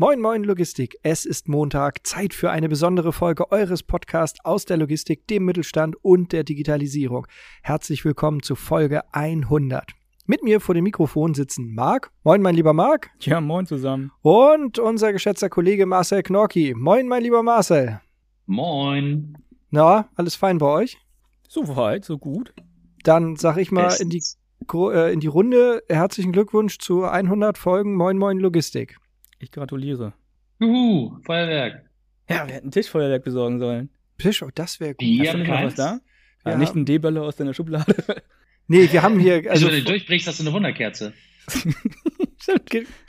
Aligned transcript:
Moin, 0.00 0.20
moin 0.20 0.44
Logistik. 0.44 0.96
Es 1.02 1.24
ist 1.24 1.48
Montag, 1.48 2.06
Zeit 2.06 2.32
für 2.32 2.52
eine 2.52 2.68
besondere 2.68 3.12
Folge 3.12 3.50
eures 3.50 3.82
Podcasts 3.82 4.38
aus 4.44 4.64
der 4.64 4.76
Logistik, 4.76 5.26
dem 5.26 5.44
Mittelstand 5.44 5.96
und 6.04 6.30
der 6.30 6.44
Digitalisierung. 6.44 7.26
Herzlich 7.64 8.04
willkommen 8.04 8.40
zu 8.40 8.54
Folge 8.54 9.02
100. 9.12 9.90
Mit 10.24 10.44
mir 10.44 10.60
vor 10.60 10.76
dem 10.76 10.84
Mikrofon 10.84 11.34
sitzen 11.34 11.74
Marc. 11.74 12.12
Moin, 12.22 12.42
mein 12.42 12.54
lieber 12.54 12.74
Marc. 12.74 13.10
Ja, 13.22 13.40
moin 13.40 13.66
zusammen. 13.66 14.12
Und 14.22 14.78
unser 14.78 15.12
geschätzter 15.12 15.48
Kollege 15.48 15.84
Marcel 15.84 16.22
Knorki. 16.22 16.74
Moin, 16.76 17.08
mein 17.08 17.24
lieber 17.24 17.42
Marcel. 17.42 18.00
Moin. 18.46 19.36
Na, 19.70 20.08
alles 20.14 20.36
fein 20.36 20.58
bei 20.58 20.66
euch? 20.66 20.98
So 21.48 21.76
weit, 21.76 22.04
so 22.04 22.18
gut. 22.18 22.54
Dann 23.02 23.34
sag 23.34 23.56
ich 23.56 23.72
mal 23.72 23.92
in 23.98 24.10
die, 24.10 24.22
äh, 24.72 25.12
in 25.12 25.18
die 25.18 25.26
Runde 25.26 25.82
herzlichen 25.88 26.30
Glückwunsch 26.30 26.78
zu 26.78 27.02
100 27.02 27.58
Folgen 27.58 27.96
Moin, 27.96 28.16
moin 28.16 28.38
Logistik. 28.38 28.96
Ich 29.38 29.50
gratuliere. 29.50 30.12
Juhu, 30.60 31.18
Feuerwerk. 31.24 31.84
Ja, 32.28 32.46
wir 32.46 32.54
hätten 32.54 32.70
Tischfeuerwerk 32.70 33.24
besorgen 33.24 33.58
sollen. 33.58 33.90
Tisch, 34.18 34.42
oh, 34.42 34.50
das 34.54 34.80
wäre 34.80 34.90
gut. 34.92 35.00
Die 35.00 35.20
Hast 35.22 35.34
du 35.34 35.38
nicht 35.38 35.48
noch 35.48 35.62
was 35.62 35.74
da? 35.74 36.00
Ja, 36.44 36.52
Ja. 36.52 36.58
nicht 36.58 36.74
ein 36.74 36.84
D-Böller 36.84 37.22
aus 37.22 37.36
deiner 37.36 37.54
Schublade. 37.54 37.94
Nee, 38.70 38.86
wir 38.92 39.02
haben 39.02 39.18
hier, 39.18 39.50
Also, 39.50 39.66
wenn 39.68 39.76
du 39.76 39.84
durchbrichst, 39.84 40.28
hast 40.28 40.40
du 40.40 40.44
eine 40.44 40.52
Wunderkerze. 40.52 41.14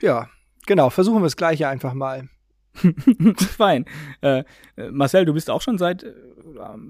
Ja, 0.02 0.30
genau, 0.66 0.90
versuchen 0.90 1.20
wir 1.20 1.26
das 1.26 1.36
Gleiche 1.38 1.68
einfach 1.68 1.94
mal. 1.94 2.30
Fein. 3.38 3.86
Äh, 4.22 4.44
äh, 4.78 4.90
Marcel, 4.92 5.26
du 5.26 5.34
bist 5.34 5.50
auch 5.50 5.62
schon 5.62 5.78
seit 5.78 6.04
äh, 6.04 6.14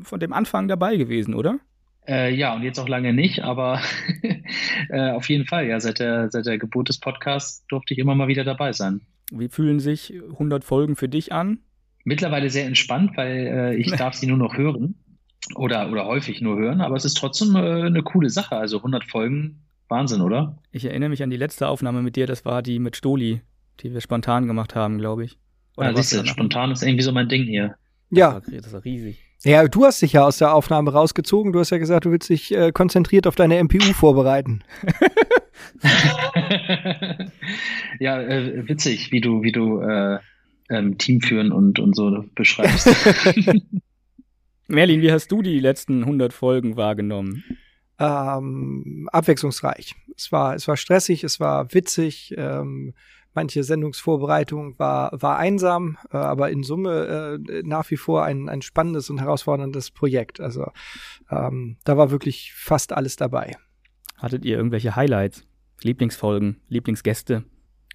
von 0.03 0.19
dem 0.19 0.33
Anfang 0.33 0.67
dabei 0.67 0.97
gewesen, 0.97 1.33
oder? 1.33 1.59
Äh, 2.07 2.33
ja, 2.35 2.53
und 2.53 2.63
jetzt 2.63 2.79
auch 2.79 2.87
lange 2.87 3.13
nicht, 3.13 3.41
aber 3.43 3.81
äh, 4.89 5.11
auf 5.11 5.29
jeden 5.29 5.45
Fall, 5.45 5.67
ja, 5.67 5.79
seit 5.79 5.99
der, 5.99 6.29
seit 6.31 6.45
der 6.45 6.57
Geburt 6.57 6.89
des 6.89 6.99
Podcasts 6.99 7.65
durfte 7.67 7.93
ich 7.93 7.99
immer 7.99 8.15
mal 8.15 8.27
wieder 8.27 8.43
dabei 8.43 8.73
sein. 8.73 9.01
Wie 9.31 9.49
fühlen 9.49 9.79
sich 9.79 10.13
100 10.31 10.63
Folgen 10.63 10.95
für 10.95 11.09
dich 11.09 11.31
an? 11.31 11.59
Mittlerweile 12.03 12.49
sehr 12.49 12.65
entspannt, 12.65 13.11
weil 13.15 13.35
äh, 13.47 13.75
ich 13.75 13.91
darf 13.97 14.13
sie 14.15 14.27
nur 14.27 14.37
noch 14.37 14.57
hören 14.57 14.95
oder, 15.55 15.89
oder 15.91 16.05
häufig 16.05 16.41
nur 16.41 16.57
hören, 16.57 16.81
aber 16.81 16.95
es 16.95 17.05
ist 17.05 17.15
trotzdem 17.17 17.55
äh, 17.55 17.83
eine 17.83 18.03
coole 18.03 18.29
Sache. 18.29 18.55
Also 18.57 18.77
100 18.77 19.03
Folgen, 19.05 19.61
Wahnsinn, 19.87 20.21
oder? 20.21 20.57
Ich 20.71 20.85
erinnere 20.85 21.09
mich 21.09 21.23
an 21.23 21.29
die 21.29 21.37
letzte 21.37 21.67
Aufnahme 21.67 22.01
mit 22.01 22.15
dir, 22.15 22.27
das 22.27 22.45
war 22.45 22.61
die 22.61 22.79
mit 22.79 22.95
Stoli, 22.95 23.41
die 23.81 23.93
wir 23.93 24.01
spontan 24.01 24.47
gemacht 24.47 24.75
haben, 24.75 24.97
glaube 24.97 25.25
ich. 25.25 25.37
Ja, 25.77 25.93
warst 25.95 26.09
siehst 26.09 26.21
du, 26.23 26.27
spontan 26.27 26.71
ist 26.71 26.83
irgendwie 26.83 27.03
so 27.03 27.11
mein 27.11 27.29
Ding 27.29 27.43
hier. 27.43 27.75
Ja, 28.11 28.39
Das 28.39 28.51
war, 28.51 28.61
das 28.61 28.73
war 28.73 28.83
riesig. 28.83 29.23
ja, 29.43 29.67
du 29.67 29.85
hast 29.85 30.01
dich 30.01 30.13
ja 30.13 30.25
aus 30.25 30.39
der 30.39 30.53
Aufnahme 30.53 30.91
rausgezogen. 30.91 31.53
Du 31.53 31.59
hast 31.59 31.69
ja 31.69 31.77
gesagt, 31.77 32.05
du 32.05 32.11
willst 32.11 32.29
dich 32.29 32.51
äh, 32.53 32.71
konzentriert 32.71 33.27
auf 33.27 33.35
deine 33.35 33.63
MPU 33.63 33.93
vorbereiten. 33.93 34.63
ja, 37.99 38.21
äh, 38.21 38.67
witzig, 38.67 39.11
wie 39.11 39.21
du, 39.21 39.43
wie 39.43 39.51
du 39.51 39.81
äh, 39.81 40.19
ähm, 40.69 40.97
Team 40.97 41.21
führen 41.21 41.51
und, 41.51 41.79
und 41.79 41.95
so 41.95 42.25
beschreibst. 42.35 42.87
Merlin, 44.67 45.01
wie 45.01 45.11
hast 45.11 45.31
du 45.31 45.41
die 45.41 45.59
letzten 45.59 46.03
100 46.03 46.31
Folgen 46.31 46.77
wahrgenommen? 46.77 47.43
ähm, 47.99 49.09
abwechslungsreich. 49.11 49.95
Es 50.15 50.31
war, 50.31 50.55
es 50.55 50.67
war 50.67 50.77
stressig, 50.77 51.23
es 51.23 51.39
war 51.39 51.73
witzig. 51.73 52.33
Ähm, 52.37 52.93
manche 53.33 53.63
Sendungsvorbereitung 53.63 54.79
war, 54.79 55.11
war 55.21 55.37
einsam, 55.37 55.97
äh, 56.11 56.17
aber 56.17 56.49
in 56.49 56.63
Summe 56.63 57.39
äh, 57.47 57.61
nach 57.63 57.89
wie 57.91 57.97
vor 57.97 58.23
ein, 58.23 58.49
ein 58.49 58.61
spannendes 58.61 59.09
und 59.09 59.19
herausforderndes 59.19 59.91
Projekt. 59.91 60.39
Also 60.39 60.71
ähm, 61.29 61.77
da 61.83 61.97
war 61.97 62.09
wirklich 62.09 62.53
fast 62.55 62.93
alles 62.93 63.17
dabei. 63.17 63.55
Hattet 64.17 64.45
ihr 64.45 64.57
irgendwelche 64.57 64.95
Highlights? 64.95 65.45
Lieblingsfolgen, 65.81 66.61
Lieblingsgäste? 66.67 67.43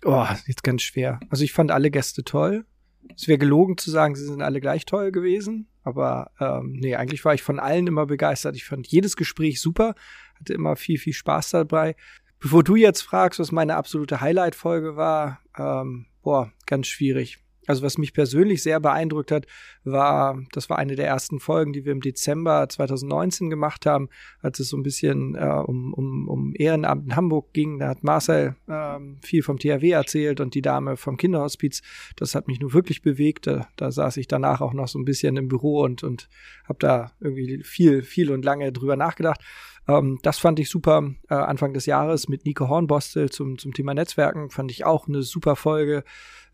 Oh, 0.05 0.27
jetzt 0.47 0.63
ganz 0.63 0.83
schwer. 0.83 1.21
Also 1.31 1.45
ich 1.45 1.53
fand 1.53 1.71
alle 1.71 1.91
Gäste 1.91 2.25
toll. 2.25 2.67
Es 3.15 3.29
wäre 3.29 3.39
gelogen 3.39 3.77
zu 3.77 3.91
sagen, 3.91 4.15
sie 4.15 4.25
sind 4.25 4.43
alle 4.43 4.61
gleich 4.61 4.87
toll 4.87 5.13
gewesen. 5.13 5.69
Aber 5.83 6.31
ähm, 6.41 6.73
nee, 6.73 6.95
eigentlich 6.97 7.25
war 7.25 7.35
ich 7.35 7.43
von 7.43 7.61
allen 7.61 7.87
immer 7.87 8.07
begeistert. 8.07 8.57
Ich 8.57 8.65
fand 8.65 8.87
jedes 8.87 9.17
Gespräch 9.17 9.61
super, 9.61 9.95
hatte 10.39 10.55
immer 10.55 10.77
viel, 10.77 10.99
viel 10.99 11.13
Spaß 11.13 11.51
dabei. 11.51 11.95
Bevor 12.41 12.65
du 12.65 12.77
jetzt 12.77 13.03
fragst, 13.03 13.39
was 13.39 13.53
meine 13.53 13.77
absolute 13.77 14.21
Highlight-Folge 14.21 14.97
war, 14.97 15.41
ähm, 15.59 16.07
boah, 16.23 16.53
ganz 16.67 16.87
schwierig. 16.87 17.39
Also 17.67 17.83
was 17.83 17.99
mich 17.99 18.13
persönlich 18.13 18.63
sehr 18.63 18.81
beeindruckt 18.81 19.31
hat, 19.31 19.47
war, 19.85 20.39
das 20.53 20.69
war 20.71 20.79
eine 20.79 20.97
der 20.97 21.07
ersten 21.07 21.41
Folgen, 21.41 21.73
die 21.73 21.85
wir 21.85 21.93
im 21.93 22.01
Dezember 22.01 22.69
2019 22.69 23.51
gemacht 23.51 23.87
haben, 23.87 24.09
als 24.41 24.61
es 24.61 24.69
so 24.69 24.77
ein 24.77 24.83
bisschen 24.83 25.35
äh, 25.35 25.63
um, 25.67 25.95
um, 25.95 26.29
um 26.29 26.53
Ehrenamt 26.55 27.07
in 27.07 27.17
Hamburg 27.17 27.53
ging. 27.53 27.79
Da 27.79 27.89
hat 27.89 28.05
Marcel 28.05 28.57
ähm, 28.69 29.19
viel 29.23 29.43
vom 29.43 29.59
THW 29.59 29.91
erzählt 29.91 30.41
und 30.41 30.55
die 30.55 30.63
Dame 30.63 30.97
vom 30.97 31.17
Kinderhospiz. 31.17 31.83
Das 32.17 32.35
hat 32.35 32.49
mich 32.49 32.61
nur 32.61 32.73
wirklich 32.73 33.03
bewegt. 33.03 33.47
Da, 33.47 33.69
da 33.77 33.91
saß 33.91 34.17
ich 34.19 34.29
danach 34.29 34.61
auch 34.61 34.73
noch 34.73 34.89
so 34.89 34.99
ein 34.99 35.05
bisschen 35.05 35.37
im 35.37 35.49
Büro 35.49 35.83
und, 35.83 36.03
und 36.03 36.29
habe 36.69 36.79
da 36.79 37.13
irgendwie 37.21 37.63
viel, 37.63 38.03
viel 38.03 38.31
und 38.31 38.45
lange 38.45 38.73
drüber 38.73 38.97
nachgedacht. 38.97 39.41
Ähm, 39.89 40.19
das 40.23 40.39
fand 40.39 40.59
ich 40.59 40.71
super. 40.71 41.11
Äh, 41.29 41.35
Anfang 41.35 41.75
des 41.75 41.87
Jahres 41.87 42.29
mit 42.29 42.45
Nico 42.45 42.69
Hornbostel 42.69 43.31
zum, 43.31 43.59
zum 43.59 43.73
Thema 43.75 43.95
Netzwerken 43.95 44.51
fand 44.51 44.71
ich 44.71 44.85
auch 44.85 45.09
eine 45.09 45.23
super 45.23 45.57
Folge. 45.57 46.05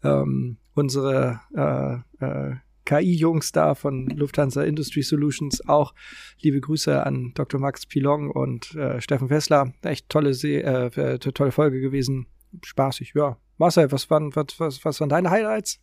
Ähm, 0.02 0.56
unsere 0.74 1.40
äh, 1.54 2.24
äh, 2.24 2.56
KI-Jungs 2.84 3.52
da 3.52 3.74
von 3.74 4.06
Lufthansa 4.08 4.62
Industry 4.64 5.02
Solutions 5.02 5.68
auch. 5.68 5.94
Liebe 6.40 6.60
Grüße 6.60 7.04
an 7.04 7.32
Dr. 7.34 7.60
Max 7.60 7.86
Pilong 7.86 8.30
und 8.30 8.74
äh, 8.74 9.00
Steffen 9.00 9.28
Fessler. 9.28 9.72
Echt 9.82 10.08
tolle, 10.08 10.34
Se 10.34 10.62
äh, 10.62 10.86
äh, 10.86 11.18
tolle 11.18 11.52
Folge 11.52 11.80
gewesen. 11.80 12.26
Spaßig, 12.64 13.12
ja. 13.14 13.36
Marcel, 13.58 13.92
was 13.92 14.10
waren, 14.10 14.34
was, 14.34 14.58
was, 14.58 14.84
was 14.84 15.00
waren 15.00 15.08
deine 15.08 15.30
Highlights? 15.30 15.80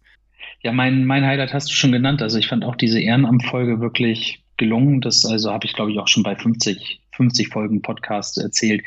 Ja, 0.62 0.72
mein, 0.72 1.06
mein 1.06 1.26
Highlight 1.26 1.54
hast 1.54 1.70
du 1.70 1.74
schon 1.74 1.92
genannt. 1.92 2.22
Also 2.22 2.38
ich 2.40 2.48
fand 2.48 2.66
auch 2.66 2.76
diese 2.76 3.00
Ehrenamtfolge 3.00 3.80
wirklich 3.80 4.44
gelungen. 4.58 5.02
Das 5.02 5.24
also 5.26 5.52
habe 5.52 5.66
ich, 5.66 5.74
glaube 5.74 5.92
ich, 5.92 6.00
auch 6.00 6.08
schon 6.08 6.24
bei 6.24 6.36
50, 6.36 7.04
50 7.16 7.48
Folgen 7.50 7.82
Podcast 7.82 8.38
erzählt. 8.38 8.84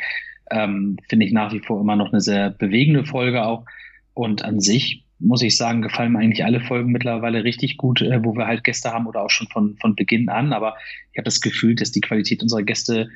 Ähm, 0.50 0.98
Finde 1.08 1.26
ich 1.26 1.32
nach 1.32 1.52
wie 1.52 1.60
vor 1.60 1.80
immer 1.80 1.96
noch 1.96 2.12
eine 2.12 2.20
sehr 2.20 2.50
bewegende 2.50 3.04
Folge 3.04 3.44
auch. 3.46 3.64
Und 4.12 4.44
an 4.44 4.60
sich 4.60 5.04
muss 5.20 5.42
ich 5.42 5.56
sagen, 5.56 5.82
gefallen 5.82 6.12
mir 6.12 6.18
eigentlich 6.18 6.44
alle 6.44 6.60
Folgen 6.60 6.92
mittlerweile 6.92 7.44
richtig 7.44 7.76
gut, 7.76 8.00
äh, 8.00 8.24
wo 8.24 8.34
wir 8.34 8.46
halt 8.46 8.64
Gäste 8.64 8.90
haben 8.90 9.06
oder 9.06 9.22
auch 9.22 9.30
schon 9.30 9.48
von, 9.48 9.76
von 9.76 9.94
Beginn 9.94 10.28
an. 10.28 10.52
Aber 10.52 10.76
ich 11.12 11.18
habe 11.18 11.24
das 11.24 11.40
Gefühl, 11.40 11.74
dass 11.74 11.92
die 11.92 12.00
Qualität 12.00 12.42
unserer 12.42 12.62
Gäste 12.62 13.10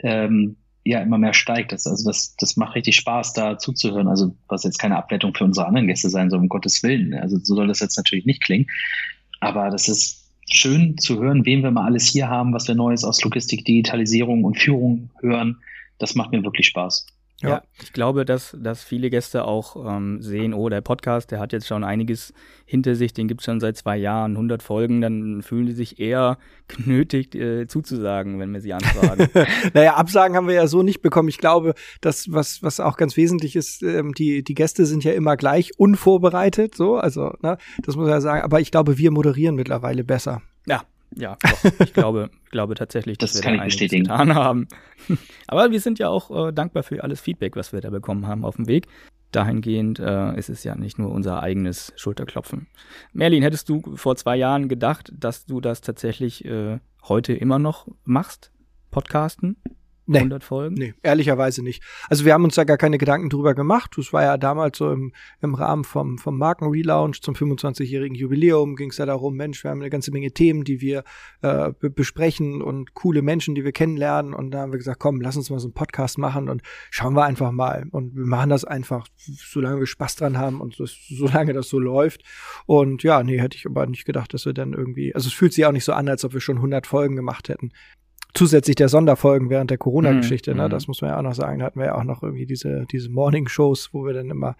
ähm, 0.00 0.56
ja 0.84 1.00
immer 1.00 1.18
mehr 1.18 1.34
steigt. 1.34 1.72
Das, 1.72 1.86
also 1.86 2.08
das, 2.08 2.34
das 2.36 2.56
macht 2.56 2.74
richtig 2.74 2.96
Spaß, 2.96 3.34
da 3.34 3.58
zuzuhören. 3.58 4.08
Also 4.08 4.34
was 4.48 4.64
jetzt 4.64 4.78
keine 4.78 4.96
Abwertung 4.96 5.34
für 5.34 5.44
unsere 5.44 5.66
anderen 5.66 5.86
Gäste 5.86 6.10
sein 6.10 6.30
soll, 6.30 6.40
um 6.40 6.48
Gottes 6.48 6.82
Willen. 6.82 7.14
Also 7.14 7.38
so 7.38 7.54
soll 7.54 7.68
das 7.68 7.80
jetzt 7.80 7.96
natürlich 7.96 8.26
nicht 8.26 8.42
klingen. 8.42 8.66
Aber 9.40 9.70
das 9.70 9.88
ist 9.88 10.30
schön 10.50 10.96
zu 10.98 11.20
hören, 11.20 11.44
wen 11.44 11.62
wir 11.62 11.70
mal 11.70 11.86
alles 11.86 12.06
hier 12.06 12.28
haben, 12.28 12.52
was 12.52 12.66
wir 12.66 12.74
Neues 12.74 13.04
aus 13.04 13.22
Logistik, 13.22 13.64
Digitalisierung 13.64 14.44
und 14.44 14.58
Führung 14.58 15.10
hören. 15.20 15.58
Das 15.98 16.14
macht 16.14 16.32
mir 16.32 16.42
wirklich 16.42 16.66
Spaß. 16.66 17.06
Ja. 17.42 17.48
Ja. 17.48 17.62
ich 17.82 17.92
glaube, 17.92 18.24
dass, 18.24 18.56
dass 18.58 18.82
viele 18.84 19.10
Gäste 19.10 19.44
auch 19.44 19.76
ähm, 19.84 20.22
sehen, 20.22 20.54
oh, 20.54 20.68
der 20.68 20.80
Podcast, 20.80 21.30
der 21.30 21.40
hat 21.40 21.52
jetzt 21.52 21.66
schon 21.66 21.84
einiges 21.84 22.32
hinter 22.64 22.94
sich, 22.94 23.12
den 23.12 23.28
gibt 23.28 23.40
es 23.40 23.44
schon 23.46 23.60
seit 23.60 23.76
zwei 23.76 23.96
Jahren, 23.96 24.32
100 24.32 24.62
Folgen, 24.62 25.00
dann 25.00 25.42
fühlen 25.42 25.66
die 25.66 25.72
sich 25.72 25.98
eher 25.98 26.38
genötigt 26.68 27.34
äh, 27.34 27.66
zuzusagen, 27.66 28.38
wenn 28.38 28.52
wir 28.52 28.60
sie 28.60 28.72
anfragen. 28.72 29.28
naja, 29.74 29.94
Absagen 29.94 30.36
haben 30.36 30.46
wir 30.46 30.54
ja 30.54 30.66
so 30.66 30.82
nicht 30.82 31.02
bekommen. 31.02 31.28
Ich 31.28 31.38
glaube, 31.38 31.74
das, 32.00 32.32
was, 32.32 32.62
was 32.62 32.80
auch 32.80 32.96
ganz 32.96 33.16
wesentlich 33.16 33.56
ist, 33.56 33.82
ähm, 33.82 34.14
die, 34.14 34.44
die 34.44 34.54
Gäste 34.54 34.86
sind 34.86 35.04
ja 35.04 35.12
immer 35.12 35.36
gleich 35.36 35.78
unvorbereitet, 35.78 36.74
so, 36.74 36.96
also, 36.96 37.34
ne, 37.42 37.58
das 37.82 37.96
muss 37.96 38.04
man 38.04 38.14
ja 38.14 38.20
sagen. 38.20 38.42
Aber 38.42 38.60
ich 38.60 38.70
glaube, 38.70 38.98
wir 38.98 39.10
moderieren 39.10 39.56
mittlerweile 39.56 40.04
besser. 40.04 40.42
ja, 40.66 40.82
ja, 41.16 41.36
doch, 41.42 41.80
ich 41.80 41.92
glaube, 41.92 42.30
ich 42.44 42.50
glaube 42.50 42.74
tatsächlich, 42.74 43.18
dass 43.18 43.32
Das 43.32 43.40
wir 43.40 43.42
kann 43.42 43.52
da 43.52 43.56
ich 43.56 43.60
einiges 43.62 43.74
bestätigen. 43.74 44.04
getan 44.04 44.34
haben. 44.34 44.68
Aber 45.46 45.70
wir 45.70 45.80
sind 45.80 45.98
ja 45.98 46.08
auch 46.08 46.48
äh, 46.48 46.52
dankbar 46.52 46.82
für 46.82 47.02
alles 47.02 47.20
Feedback, 47.20 47.56
was 47.56 47.72
wir 47.72 47.80
da 47.80 47.90
bekommen 47.90 48.26
haben 48.26 48.44
auf 48.44 48.56
dem 48.56 48.66
Weg. 48.66 48.86
Dahingehend 49.32 49.98
äh, 49.98 50.36
ist 50.38 50.50
es 50.50 50.62
ja 50.62 50.74
nicht 50.74 50.98
nur 50.98 51.10
unser 51.10 51.42
eigenes 51.42 51.92
Schulterklopfen. 51.96 52.66
Merlin, 53.14 53.42
hättest 53.42 53.68
du 53.68 53.96
vor 53.96 54.14
zwei 54.16 54.36
Jahren 54.36 54.68
gedacht, 54.68 55.10
dass 55.18 55.46
du 55.46 55.60
das 55.60 55.80
tatsächlich 55.80 56.44
äh, 56.44 56.80
heute 57.04 57.32
immer 57.32 57.58
noch 57.58 57.88
machst? 58.04 58.52
Podcasten? 58.90 59.56
Nee. 60.06 60.18
100 60.18 60.42
Folgen? 60.42 60.74
Nee, 60.74 60.94
ehrlicherweise 61.02 61.62
nicht. 61.62 61.82
Also 62.08 62.24
wir 62.24 62.32
haben 62.32 62.42
uns 62.42 62.56
da 62.56 62.64
gar 62.64 62.76
keine 62.76 62.98
Gedanken 62.98 63.30
drüber 63.30 63.54
gemacht. 63.54 63.92
Das 63.96 64.12
war 64.12 64.22
ja 64.22 64.36
damals 64.36 64.78
so 64.78 64.90
im, 64.90 65.12
im 65.40 65.54
Rahmen 65.54 65.84
vom, 65.84 66.18
vom 66.18 66.38
Markenrelaunch 66.38 67.22
zum 67.22 67.34
25-jährigen 67.34 68.16
Jubiläum 68.16 68.74
ging 68.74 68.90
es 68.90 68.98
ja 68.98 69.06
darum, 69.06 69.36
Mensch, 69.36 69.62
wir 69.62 69.70
haben 69.70 69.80
eine 69.80 69.90
ganze 69.90 70.10
Menge 70.10 70.32
Themen, 70.32 70.64
die 70.64 70.80
wir 70.80 71.04
äh, 71.42 71.72
be 71.78 71.90
besprechen 71.90 72.62
und 72.62 72.94
coole 72.94 73.22
Menschen, 73.22 73.54
die 73.54 73.64
wir 73.64 73.70
kennenlernen. 73.70 74.34
Und 74.34 74.50
da 74.50 74.62
haben 74.62 74.72
wir 74.72 74.78
gesagt, 74.78 74.98
komm, 74.98 75.20
lass 75.20 75.36
uns 75.36 75.50
mal 75.50 75.60
so 75.60 75.68
einen 75.68 75.74
Podcast 75.74 76.18
machen 76.18 76.48
und 76.48 76.62
schauen 76.90 77.14
wir 77.14 77.24
einfach 77.24 77.52
mal. 77.52 77.86
Und 77.92 78.16
wir 78.16 78.26
machen 78.26 78.50
das 78.50 78.64
einfach, 78.64 79.06
solange 79.16 79.78
wir 79.78 79.86
Spaß 79.86 80.16
dran 80.16 80.36
haben 80.36 80.60
und 80.60 80.74
so, 80.74 80.84
solange 80.86 81.52
das 81.52 81.68
so 81.68 81.78
läuft. 81.78 82.22
Und 82.66 83.04
ja, 83.04 83.22
nee, 83.22 83.38
hätte 83.38 83.56
ich 83.56 83.66
aber 83.66 83.86
nicht 83.86 84.04
gedacht, 84.04 84.34
dass 84.34 84.46
wir 84.46 84.52
dann 84.52 84.72
irgendwie, 84.72 85.14
also 85.14 85.28
es 85.28 85.32
fühlt 85.32 85.52
sich 85.52 85.64
auch 85.64 85.72
nicht 85.72 85.84
so 85.84 85.92
an, 85.92 86.08
als 86.08 86.24
ob 86.24 86.32
wir 86.32 86.40
schon 86.40 86.56
100 86.56 86.88
Folgen 86.88 87.14
gemacht 87.14 87.48
hätten. 87.48 87.70
Zusätzlich 88.34 88.76
der 88.76 88.88
Sonderfolgen 88.88 89.50
während 89.50 89.70
der 89.70 89.78
Corona-Geschichte, 89.78 90.52
Mhm, 90.52 90.56
ne? 90.58 90.66
mhm. 90.66 90.70
Das 90.70 90.86
muss 90.88 91.00
man 91.02 91.10
ja 91.10 91.18
auch 91.18 91.22
noch 91.22 91.34
sagen. 91.34 91.58
Da 91.58 91.66
hatten 91.66 91.78
wir 91.78 91.86
ja 91.86 91.94
auch 91.96 92.04
noch 92.04 92.22
irgendwie 92.22 92.46
diese, 92.46 92.86
diese 92.90 93.10
Morning-Shows, 93.10 93.90
wo 93.92 94.04
wir 94.06 94.14
dann 94.14 94.30
immer 94.30 94.56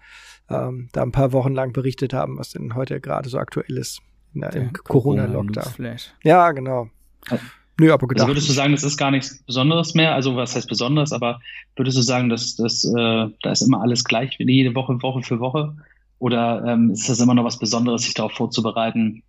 ähm, 0.49 0.89
da 0.91 1.01
ein 1.03 1.11
paar 1.11 1.31
Wochen 1.31 1.53
lang 1.53 1.73
berichtet 1.73 2.13
haben, 2.13 2.37
was 2.37 2.51
denn 2.51 2.75
heute 2.75 2.99
gerade 3.01 3.29
so 3.29 3.37
aktuell 3.37 3.77
ist 3.77 4.01
in 4.33 4.43
im 4.43 4.73
Corona-Lockdown. 4.73 5.63
Newsflash. 5.65 6.13
Ja, 6.23 6.51
genau. 6.51 6.89
Also- 7.29 7.43
Nö, 7.79 7.91
aber 7.91 8.07
gedacht. 8.07 8.25
Also 8.25 8.31
würdest 8.35 8.49
du 8.49 8.53
sagen, 8.53 8.71
das 8.73 8.83
ist 8.83 8.97
gar 8.97 9.09
nichts 9.09 9.41
Besonderes 9.45 9.95
mehr? 9.95 10.13
Also 10.13 10.35
was 10.35 10.55
heißt 10.55 10.69
Besonderes? 10.69 11.11
Aber 11.11 11.39
würdest 11.75 11.97
du 11.97 12.03
sagen, 12.03 12.29
dass 12.29 12.55
das 12.55 12.85
äh, 12.85 12.93
da 13.41 13.51
ist 13.51 13.63
immer 13.63 13.81
alles 13.81 14.03
gleich 14.03 14.35
jede 14.37 14.75
Woche, 14.75 15.01
Woche 15.01 15.23
für 15.23 15.39
Woche? 15.39 15.75
Oder 16.19 16.63
ähm, 16.67 16.91
ist 16.91 17.09
das 17.09 17.19
immer 17.19 17.33
noch 17.33 17.45
was 17.45 17.57
Besonderes, 17.57 18.03
sich 18.03 18.13
darauf 18.13 18.33
vorzubereiten? 18.33 19.23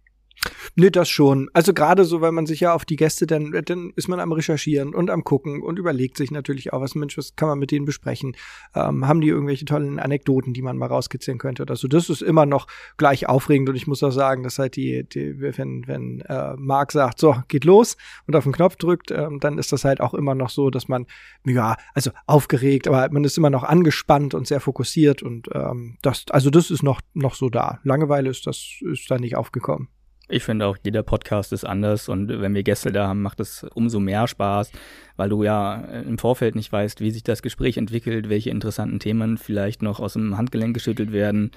Nö, 0.77 0.91
das 0.91 1.09
schon. 1.09 1.49
Also 1.53 1.73
gerade 1.73 2.05
so, 2.05 2.21
weil 2.21 2.33
man 2.33 2.47
sich 2.47 2.61
ja 2.61 2.75
auf 2.75 2.85
die 2.85 2.97
Gäste, 2.97 3.27
dann, 3.27 3.53
dann 3.65 3.93
ist 3.97 4.09
man 4.09 4.21
am 4.21 4.33
Recherchieren 4.33 4.95
und 4.95 5.09
am 5.11 5.25
Gucken 5.25 5.63
und 5.63 5.79
überlegt 5.79 6.17
sich 6.17 6.31
natürlich 6.31 6.73
auch, 6.73 6.81
was 6.81 6.95
Mensch, 6.95 7.17
was 7.17 7.37
kann 7.37 7.49
man 7.49 7.59
mit 7.59 7.71
denen 7.71 7.87
besprechen? 7.87 8.37
Ähm, 8.75 9.07
haben 9.07 9.21
die 9.21 9.29
irgendwelche 9.29 9.65
tollen 9.65 9.99
Anekdoten, 9.99 10.53
die 10.53 10.63
man 10.63 10.77
mal 10.77 10.87
rauskitzeln 10.87 11.39
könnte 11.39 11.63
oder 11.63 11.77
so? 11.77 11.89
Das 11.89 12.11
ist 12.11 12.23
immer 12.23 12.47
noch 12.47 12.67
gleich 12.97 13.29
aufregend 13.29 13.69
und 13.69 13.77
ich 13.77 13.87
muss 13.87 14.03
auch 14.03 14.11
sagen, 14.11 14.43
dass 14.43 14.59
halt 14.59 14.77
die, 14.77 15.05
die 15.09 15.41
wenn, 15.41 15.87
wenn 15.87 16.21
äh, 16.23 16.55
Marc 16.57 16.93
sagt, 16.93 17.21
so, 17.21 17.37
geht 17.49 17.65
los 17.65 17.97
und 18.27 18.35
auf 18.35 18.45
den 18.45 18.53
Knopf 18.53 18.77
drückt, 18.77 19.11
ähm, 19.11 19.39
dann 19.41 19.59
ist 19.59 19.73
das 19.73 19.85
halt 19.85 20.01
auch 20.01 20.15
immer 20.15 20.35
noch 20.35 20.51
so, 20.51 20.71
dass 20.71 20.89
man, 20.89 21.07
ja, 21.45 21.77
also 21.95 22.11
aufgeregt, 22.27 22.89
aber 22.89 23.09
man 23.13 23.25
ist 23.25 23.39
immer 23.39 23.51
noch 23.51 23.63
angespannt 23.63 24.35
und 24.35 24.47
sehr 24.47 24.61
fokussiert 24.61 25.23
und 25.23 25.49
ähm, 25.53 25.99
das, 26.03 26.25
also 26.31 26.51
das 26.51 26.71
ist 26.71 26.83
noch, 26.83 27.01
noch 27.15 27.35
so 27.35 27.49
da. 27.49 27.81
Langeweile 27.85 28.31
ist 28.31 28.47
das, 28.47 28.81
ist 28.81 29.11
da 29.11 29.19
nicht 29.19 29.37
aufgekommen. 29.37 29.89
Ich 30.29 30.43
finde 30.43 30.67
auch, 30.67 30.79
jeder 30.83 31.03
Podcast 31.03 31.53
ist 31.53 31.65
anders 31.65 32.09
und 32.09 32.29
wenn 32.29 32.55
wir 32.55 32.63
Gäste 32.63 32.91
da 32.91 33.09
haben, 33.09 33.21
macht 33.21 33.41
es 33.41 33.65
umso 33.75 34.01
mehr 34.01 34.27
Spaß, 34.27 34.73
weil 35.17 35.29
du 35.29 35.43
ja 35.43 35.75
im 35.75 36.17
Vorfeld 36.17 36.55
nicht 36.55 36.73
weißt, 36.73 37.01
wie 37.01 37.11
sich 37.11 37.23
das 37.23 37.43
Gespräch 37.43 37.77
entwickelt, 37.77 38.31
welche 38.31 38.51
interessanten 38.51 39.01
Themen 39.01 39.37
vielleicht 39.37 39.83
noch 39.83 40.01
aus 40.01 40.15
dem 40.15 40.39
Handgelenk 40.39 40.73
geschüttelt 40.73 41.13
werden. 41.13 41.51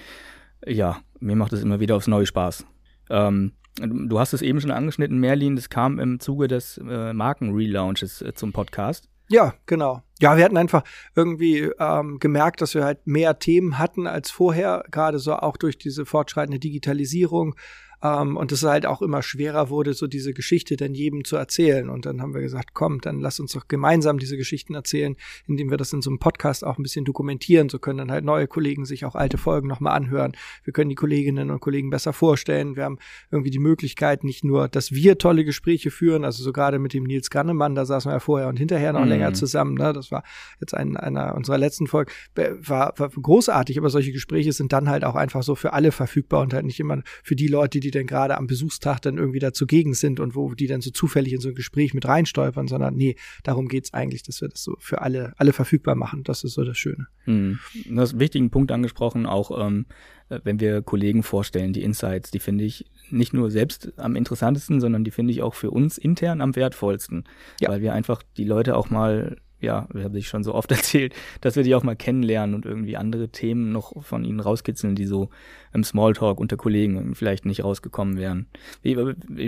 Ja, 0.66 0.98
mir 1.18 1.36
macht 1.36 1.54
es 1.54 1.62
immer 1.62 1.80
wieder 1.80 1.96
aufs 1.96 2.08
Neue 2.08 2.26
Spaß. 2.26 2.66
Ähm, 3.08 3.52
du 3.80 4.18
hast 4.18 4.34
es 4.34 4.42
eben 4.42 4.60
schon 4.60 4.70
angeschnitten, 4.70 5.18
Merlin, 5.18 5.56
das 5.56 5.70
kam 5.70 5.98
im 5.98 6.20
Zuge 6.20 6.46
des 6.46 6.78
äh, 6.78 7.14
Marken-Relaunches 7.14 8.20
äh, 8.20 8.34
zum 8.34 8.52
Podcast. 8.52 9.08
Ja, 9.30 9.54
genau. 9.66 10.02
Ja, 10.20 10.36
wir 10.36 10.44
hatten 10.44 10.56
einfach 10.56 10.82
irgendwie 11.14 11.70
ähm, 11.78 12.18
gemerkt, 12.18 12.62
dass 12.62 12.74
wir 12.74 12.84
halt 12.84 13.06
mehr 13.06 13.38
Themen 13.38 13.78
hatten 13.78 14.06
als 14.06 14.30
vorher, 14.30 14.84
gerade 14.90 15.18
so 15.18 15.34
auch 15.34 15.56
durch 15.56 15.76
diese 15.78 16.06
fortschreitende 16.06 16.58
Digitalisierung. 16.58 17.54
Ähm, 18.02 18.36
und 18.36 18.52
es 18.52 18.62
halt 18.62 18.86
auch 18.86 19.02
immer 19.02 19.22
schwerer 19.22 19.70
wurde, 19.70 19.94
so 19.94 20.06
diese 20.06 20.32
Geschichte 20.32 20.76
dann 20.76 20.94
jedem 20.94 21.24
zu 21.24 21.36
erzählen. 21.36 21.88
Und 21.88 22.06
dann 22.06 22.20
haben 22.22 22.34
wir 22.34 22.40
gesagt, 22.40 22.74
komm, 22.74 23.00
dann 23.00 23.20
lass 23.20 23.40
uns 23.40 23.52
doch 23.52 23.68
gemeinsam 23.68 24.18
diese 24.18 24.36
Geschichten 24.36 24.74
erzählen, 24.74 25.16
indem 25.46 25.70
wir 25.70 25.76
das 25.76 25.92
in 25.92 26.02
so 26.02 26.10
einem 26.10 26.18
Podcast 26.18 26.64
auch 26.64 26.78
ein 26.78 26.82
bisschen 26.82 27.04
dokumentieren. 27.04 27.68
So 27.68 27.78
können 27.78 27.98
dann 27.98 28.10
halt 28.10 28.24
neue 28.24 28.46
Kollegen 28.46 28.84
sich 28.84 29.04
auch 29.04 29.14
alte 29.14 29.38
Folgen 29.38 29.68
nochmal 29.68 29.96
anhören. 29.96 30.32
Wir 30.64 30.72
können 30.72 30.90
die 30.90 30.94
Kolleginnen 30.96 31.50
und 31.50 31.60
Kollegen 31.60 31.90
besser 31.90 32.12
vorstellen. 32.12 32.76
Wir 32.76 32.84
haben 32.84 32.98
irgendwie 33.30 33.50
die 33.50 33.58
Möglichkeit, 33.58 34.24
nicht 34.24 34.44
nur, 34.44 34.68
dass 34.68 34.92
wir 34.92 35.18
tolle 35.18 35.44
Gespräche 35.44 35.90
führen, 35.90 36.24
also 36.24 36.42
so 36.42 36.52
gerade 36.52 36.78
mit 36.78 36.94
dem 36.94 37.04
Nils 37.04 37.30
Gannemann, 37.30 37.74
da 37.74 37.84
saßen 37.84 38.08
wir 38.10 38.14
ja 38.14 38.20
vorher 38.20 38.48
und 38.48 38.58
hinterher 38.58 38.92
noch 38.92 39.02
Mhm. 39.02 39.08
länger 39.08 39.34
zusammen. 39.34 39.74
Ne? 39.74 39.92
Das 39.92 40.10
war 40.10 40.22
jetzt 40.60 40.74
ein, 40.74 40.96
einer 40.96 41.34
unserer 41.34 41.58
letzten 41.58 41.86
Folgen. 41.86 42.10
War, 42.34 42.94
war 42.96 43.08
großartig, 43.08 43.78
aber 43.78 43.90
solche 43.90 44.12
Gespräche 44.12 44.52
sind 44.52 44.72
dann 44.72 44.88
halt 44.88 45.04
auch 45.04 45.14
einfach 45.14 45.42
so 45.42 45.54
für 45.54 45.72
alle 45.72 45.92
verfügbar 45.92 46.42
und 46.42 46.54
halt 46.54 46.64
nicht 46.64 46.80
immer 46.80 47.02
für 47.22 47.36
die 47.36 47.48
Leute, 47.48 47.80
die 47.80 47.87
dann 47.90 48.06
gerade 48.06 48.36
am 48.36 48.46
Besuchstag 48.46 49.00
dann 49.02 49.18
irgendwie 49.18 49.38
da 49.38 49.52
zugegen 49.52 49.94
sind 49.94 50.20
und 50.20 50.34
wo 50.34 50.54
die 50.54 50.66
dann 50.66 50.80
so 50.80 50.90
zufällig 50.90 51.32
in 51.32 51.40
so 51.40 51.48
ein 51.48 51.54
Gespräch 51.54 51.94
mit 51.94 52.06
reinstolpern, 52.06 52.68
sondern 52.68 52.94
nee, 52.94 53.16
darum 53.44 53.68
geht's 53.68 53.92
eigentlich, 53.94 54.22
dass 54.22 54.40
wir 54.40 54.48
das 54.48 54.62
so 54.62 54.76
für 54.78 55.02
alle, 55.02 55.32
alle 55.36 55.52
verfügbar 55.52 55.94
machen. 55.94 56.24
Das 56.24 56.44
ist 56.44 56.54
so 56.54 56.64
das 56.64 56.78
Schöne. 56.78 57.06
Hm. 57.24 57.58
Du 57.86 58.00
hast 58.00 58.12
einen 58.12 58.20
wichtigen 58.20 58.50
Punkt 58.50 58.72
angesprochen, 58.72 59.26
auch 59.26 59.50
ähm, 59.66 59.86
äh, 60.28 60.40
wenn 60.44 60.60
wir 60.60 60.82
Kollegen 60.82 61.22
vorstellen, 61.22 61.72
die 61.72 61.82
Insights, 61.82 62.30
die 62.30 62.38
finde 62.38 62.64
ich 62.64 62.86
nicht 63.10 63.32
nur 63.32 63.50
selbst 63.50 63.92
am 63.98 64.16
interessantesten, 64.16 64.80
sondern 64.80 65.04
die 65.04 65.10
finde 65.10 65.32
ich 65.32 65.42
auch 65.42 65.54
für 65.54 65.70
uns 65.70 65.98
intern 65.98 66.40
am 66.40 66.56
wertvollsten, 66.56 67.24
Ja. 67.60 67.70
weil 67.70 67.80
wir 67.80 67.94
einfach 67.94 68.22
die 68.36 68.44
Leute 68.44 68.76
auch 68.76 68.90
mal, 68.90 69.36
ja, 69.60 69.88
wir 69.92 70.04
haben 70.04 70.14
sich 70.14 70.28
schon 70.28 70.44
so 70.44 70.54
oft 70.54 70.70
erzählt, 70.78 71.14
dass 71.40 71.56
wir 71.56 71.62
die 71.62 71.74
auch 71.74 71.82
mal 71.82 71.96
kennenlernen 71.96 72.54
und 72.54 72.64
irgendwie 72.64 72.96
andere 72.96 73.28
Themen 73.28 73.72
noch 73.72 74.02
von 74.02 74.24
ihnen 74.24 74.40
rauskitzeln, 74.40 74.94
die 74.94 75.06
so 75.06 75.28
im 75.72 75.84
Smalltalk 75.84 76.40
unter 76.40 76.56
Kollegen 76.56 77.14
vielleicht 77.14 77.44
nicht 77.44 77.64
rausgekommen 77.64 78.16
wären. 78.16 78.46
Ich, 78.82 78.96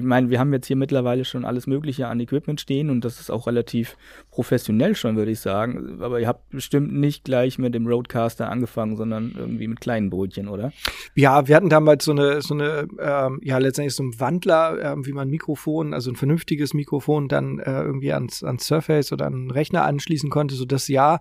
meine, 0.03 0.31
wir 0.31 0.39
haben 0.39 0.53
jetzt 0.53 0.67
hier 0.67 0.77
mittlerweile 0.77 1.25
schon 1.25 1.45
alles 1.45 1.67
Mögliche 1.67 2.09
an 2.09 2.21
Equipment 2.21 2.61
stehen 2.61 2.91
und 2.91 3.05
das 3.05 3.21
ist 3.21 3.31
auch 3.31 3.47
relativ 3.47 3.97
professionell 4.31 4.95
schon, 4.95 5.17
würde 5.17 5.31
ich 5.31 5.41
sagen. 5.41 5.99
Aber 6.01 6.21
ihr 6.21 6.29
habt 6.29 6.51
bestimmt 6.51 6.93
nicht 6.93 7.25
gleich 7.25 7.59
mit 7.59 7.75
dem 7.75 7.87
Roadcaster 7.87 8.51
angefangen, 8.51 8.97
sondern 8.97 9.35
irgendwie 9.37 9.69
mit 9.69 9.81
kleinen 9.81 10.11
Brötchen, 10.11 10.49
oder? 10.49 10.73
Ja, 11.15 11.49
wir 11.49 11.57
hatten 11.57 11.69
damals 11.69 12.05
so 12.05 12.13
eine, 12.13 12.43
so 12.43 12.55
eine, 12.55 12.87
ähm, 12.99 13.41
ja, 13.43 13.59
letztendlich 13.59 13.95
so 13.95 14.03
ein 14.03 14.21
Wandler, 14.21 14.93
ähm, 14.93 15.07
wie 15.07 15.13
man 15.13 15.31
Mikrofon, 15.31 15.95
also 15.95 16.11
ein 16.11 16.17
vernünftiges 16.17 16.75
Mikrofon 16.75 17.29
dann 17.29 17.59
äh, 17.59 17.83
irgendwie 17.83 18.13
ans, 18.13 18.45
ans 18.45 18.67
Surface 18.67 19.13
oder 19.13 19.27
an 19.27 19.51
Rechner 19.51 19.85
anschließen 20.01 20.31
konnte, 20.31 20.55
so 20.55 20.65
das 20.65 20.89
ja. 20.89 21.21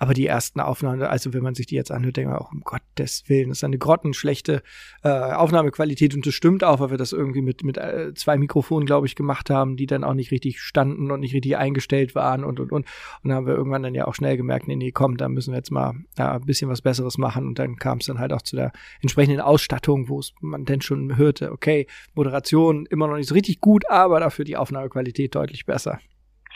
Aber 0.00 0.14
die 0.14 0.26
ersten 0.26 0.60
Aufnahmen, 0.60 1.02
also 1.02 1.32
wenn 1.34 1.42
man 1.42 1.56
sich 1.56 1.66
die 1.66 1.74
jetzt 1.74 1.90
anhört, 1.90 2.16
denkt 2.16 2.30
man 2.30 2.38
auch, 2.38 2.52
um 2.52 2.60
Gottes 2.60 3.24
Willen, 3.26 3.48
das 3.48 3.58
ist 3.58 3.64
eine 3.64 3.78
grottenschlechte 3.78 4.62
äh, 5.02 5.08
Aufnahmequalität 5.08 6.14
und 6.14 6.24
das 6.24 6.34
stimmt 6.34 6.62
auch, 6.62 6.78
weil 6.78 6.90
wir 6.90 6.98
das 6.98 7.12
irgendwie 7.12 7.42
mit, 7.42 7.64
mit 7.64 7.78
äh, 7.78 8.14
zwei 8.14 8.38
Mikrofonen, 8.38 8.86
glaube 8.86 9.08
ich, 9.08 9.16
gemacht 9.16 9.50
haben, 9.50 9.76
die 9.76 9.86
dann 9.86 10.04
auch 10.04 10.14
nicht 10.14 10.30
richtig 10.30 10.60
standen 10.60 11.10
und 11.10 11.18
nicht 11.18 11.34
richtig 11.34 11.56
eingestellt 11.56 12.14
waren 12.14 12.44
und, 12.44 12.60
und, 12.60 12.70
und. 12.70 12.86
Und 13.24 13.30
da 13.30 13.34
haben 13.34 13.46
wir 13.46 13.54
irgendwann 13.54 13.82
dann 13.82 13.94
ja 13.94 14.06
auch 14.06 14.14
schnell 14.14 14.36
gemerkt, 14.36 14.68
nee, 14.68 14.76
nee, 14.76 14.92
komm, 14.92 15.16
da 15.16 15.28
müssen 15.28 15.52
wir 15.52 15.58
jetzt 15.58 15.72
mal 15.72 15.94
ja, 16.16 16.34
ein 16.34 16.46
bisschen 16.46 16.70
was 16.70 16.80
Besseres 16.80 17.18
machen. 17.18 17.48
Und 17.48 17.58
dann 17.58 17.74
kam 17.76 17.98
es 17.98 18.06
dann 18.06 18.20
halt 18.20 18.32
auch 18.32 18.42
zu 18.42 18.54
der 18.54 18.70
entsprechenden 19.02 19.40
Ausstattung, 19.40 20.08
wo 20.08 20.22
man 20.40 20.64
denn 20.64 20.80
schon 20.80 21.16
hörte, 21.16 21.50
okay, 21.50 21.88
Moderation 22.14 22.86
immer 22.86 23.08
noch 23.08 23.16
nicht 23.16 23.28
so 23.28 23.34
richtig 23.34 23.60
gut, 23.60 23.90
aber 23.90 24.20
dafür 24.20 24.44
die 24.44 24.56
Aufnahmequalität 24.56 25.34
deutlich 25.34 25.66
besser. 25.66 25.98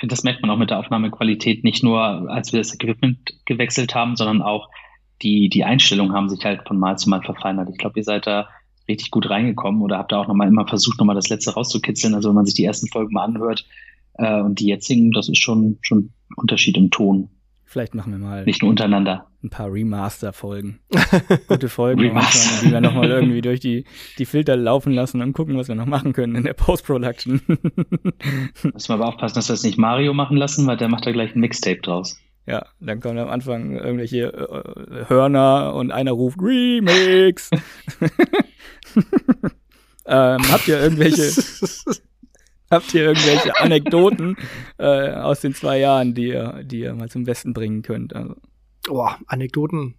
Finde, 0.03 0.15
das 0.15 0.25
merkt 0.25 0.43
man 0.43 0.51
auch 0.51 0.59
mit 0.59 0.71
der 0.71 0.81
Aufnahmequalität, 0.81 1.63
nicht 1.63 1.85
nur 1.85 2.03
als 2.29 2.53
wir 2.53 2.59
das 2.59 2.75
Equipment 2.75 3.35
gewechselt 3.45 3.95
haben, 3.95 4.17
sondern 4.17 4.43
auch 4.43 4.69
die, 5.23 5.49
die 5.49 5.63
Einstellungen 5.63 6.13
haben 6.13 6.29
sich 6.29 6.45
halt 6.45 6.67
von 6.67 6.77
Mal 6.77 6.99
zu 6.99 7.09
Mal 7.09 7.23
verfeinert. 7.23 7.69
Ich 7.71 7.79
glaube, 7.79 8.01
ihr 8.01 8.03
seid 8.03 8.27
da 8.27 8.49
richtig 8.89 9.13
gut 9.13 9.31
reingekommen 9.31 9.81
oder 9.81 9.99
habt 9.99 10.11
da 10.11 10.19
auch 10.19 10.27
nochmal 10.27 10.49
immer 10.49 10.67
versucht, 10.67 10.99
nochmal 10.99 11.15
das 11.15 11.29
letzte 11.29 11.55
rauszukitzeln. 11.55 12.17
Also 12.17 12.31
wenn 12.31 12.35
man 12.35 12.47
sich 12.47 12.57
die 12.57 12.65
ersten 12.65 12.89
Folgen 12.89 13.13
mal 13.13 13.23
anhört 13.23 13.65
äh, 14.15 14.41
und 14.41 14.59
die 14.59 14.67
jetzigen, 14.67 15.13
das 15.13 15.29
ist 15.29 15.39
schon, 15.39 15.79
schon 15.83 16.13
Unterschied 16.35 16.77
im 16.77 16.91
Ton. 16.91 17.31
Vielleicht 17.73 17.95
machen 17.95 18.13
wir 18.13 18.19
mal 18.19 18.45
Nicht 18.45 18.61
nur 18.61 18.69
untereinander. 18.69 19.29
ein 19.43 19.49
paar 19.49 19.73
Remaster-Folgen. 19.73 20.81
Gute 21.49 21.71
Folgen, 21.71 22.03
Remaster. 22.03 22.67
die 22.67 22.71
wir 22.71 22.83
nochmal 22.83 23.09
irgendwie 23.09 23.41
durch 23.41 23.61
die, 23.61 23.87
die 24.19 24.27
Filter 24.27 24.57
laufen 24.57 24.93
lassen 24.93 25.23
und 25.23 25.33
gucken, 25.33 25.57
was 25.57 25.69
wir 25.69 25.75
noch 25.75 25.87
machen 25.87 26.13
können 26.13 26.35
in 26.35 26.45
der 26.45 26.53
Post-Production. 26.53 27.41
Müssen 27.47 28.89
wir 28.89 28.95
aber 28.95 29.09
aufpassen, 29.09 29.37
dass 29.37 29.49
wir 29.49 29.55
es 29.55 29.63
nicht 29.63 29.79
Mario 29.79 30.13
machen 30.13 30.37
lassen, 30.37 30.67
weil 30.67 30.77
der 30.77 30.89
macht 30.89 31.07
da 31.07 31.13
gleich 31.13 31.35
ein 31.35 31.41
Mixtape 31.41 31.81
draus. 31.81 32.19
ja, 32.47 32.67
dann 32.79 33.01
kommen 33.01 33.17
am 33.17 33.31
Anfang 33.31 33.75
irgendwelche 33.75 34.27
äh, 34.27 35.09
Hörner 35.09 35.73
und 35.75 35.93
einer 35.93 36.13
ruft 36.13 36.43
Remix. 36.43 37.49
ähm, 40.05 40.43
habt 40.53 40.69
ihr 40.69 40.79
irgendwelche, 40.79 41.23
habt 42.73 42.93
ihr 42.95 43.05
irgendwelche 43.05 43.57
Anekdoten 43.61 44.37
äh, 44.79 45.11
aus 45.13 45.41
den 45.41 45.55
zwei 45.55 45.79
Jahren, 45.79 46.15
die 46.15 46.29
ihr, 46.29 46.63
die 46.65 46.81
ihr 46.81 46.95
mal 46.95 47.09
zum 47.09 47.25
Besten 47.25 47.53
bringen 47.53 47.83
könnt? 47.83 48.17
Also, 48.17 48.35
Boah, 48.89 49.19
Anekdoten. 49.27 49.95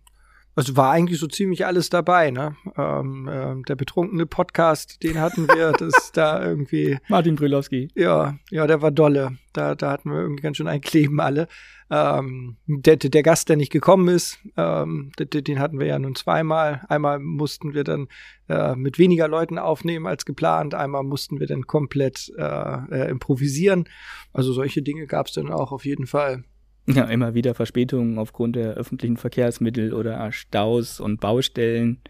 Also 0.55 0.75
war 0.75 0.91
eigentlich 0.91 1.19
so 1.19 1.25
ziemlich 1.25 1.65
alles 1.65 1.89
dabei, 1.89 2.29
ne? 2.29 2.55
Ähm, 2.77 3.27
ähm, 3.31 3.63
der 3.63 3.75
betrunkene 3.75 4.27
Podcast, 4.27 5.01
den 5.01 5.19
hatten 5.19 5.47
wir, 5.47 5.71
das 5.79 6.11
da 6.11 6.43
irgendwie, 6.43 6.99
Martin 7.07 7.35
Brülowski. 7.35 7.87
ja, 7.95 8.37
ja, 8.51 8.67
der 8.67 8.81
war 8.81 8.91
dolle. 8.91 9.37
Da, 9.53 9.73
da 9.73 9.91
hatten 9.91 10.11
wir 10.11 10.19
irgendwie 10.19 10.43
ganz 10.43 10.57
schön 10.57 10.67
ein 10.67 10.81
Kleben 10.81 11.19
alle. 11.19 11.47
Ähm, 11.95 12.57
der, 12.65 12.95
der 12.95 13.21
Gast, 13.21 13.49
der 13.49 13.55
nicht 13.55 13.71
gekommen 13.71 14.07
ist, 14.07 14.39
ähm, 14.57 15.11
den, 15.19 15.43
den 15.43 15.59
hatten 15.59 15.77
wir 15.77 15.85
ja 15.85 15.99
nun 15.99 16.15
zweimal. 16.15 16.83
Einmal 16.89 17.19
mussten 17.19 17.75
wir 17.75 17.83
dann 17.83 18.07
äh, 18.49 18.75
mit 18.75 18.97
weniger 18.97 19.27
Leuten 19.27 19.59
aufnehmen 19.59 20.07
als 20.07 20.25
geplant. 20.25 20.73
Einmal 20.73 21.03
mussten 21.03 21.39
wir 21.39 21.45
dann 21.45 21.67
komplett 21.67 22.33
äh, 22.35 22.41
äh, 22.43 23.11
improvisieren. 23.11 23.87
Also 24.31 24.53
solche 24.53 24.81
Dinge 24.81 25.05
gab 25.05 25.27
es 25.27 25.33
dann 25.33 25.51
auch 25.51 25.71
auf 25.71 25.85
jeden 25.85 26.07
Fall. 26.07 26.43
Ja, 26.87 27.03
immer 27.03 27.35
wieder 27.35 27.53
Verspätungen 27.53 28.17
aufgrund 28.17 28.55
der 28.55 28.73
öffentlichen 28.73 29.17
Verkehrsmittel 29.17 29.93
oder 29.93 30.31
Staus 30.31 30.99
und 30.99 31.21
Baustellen. 31.21 32.01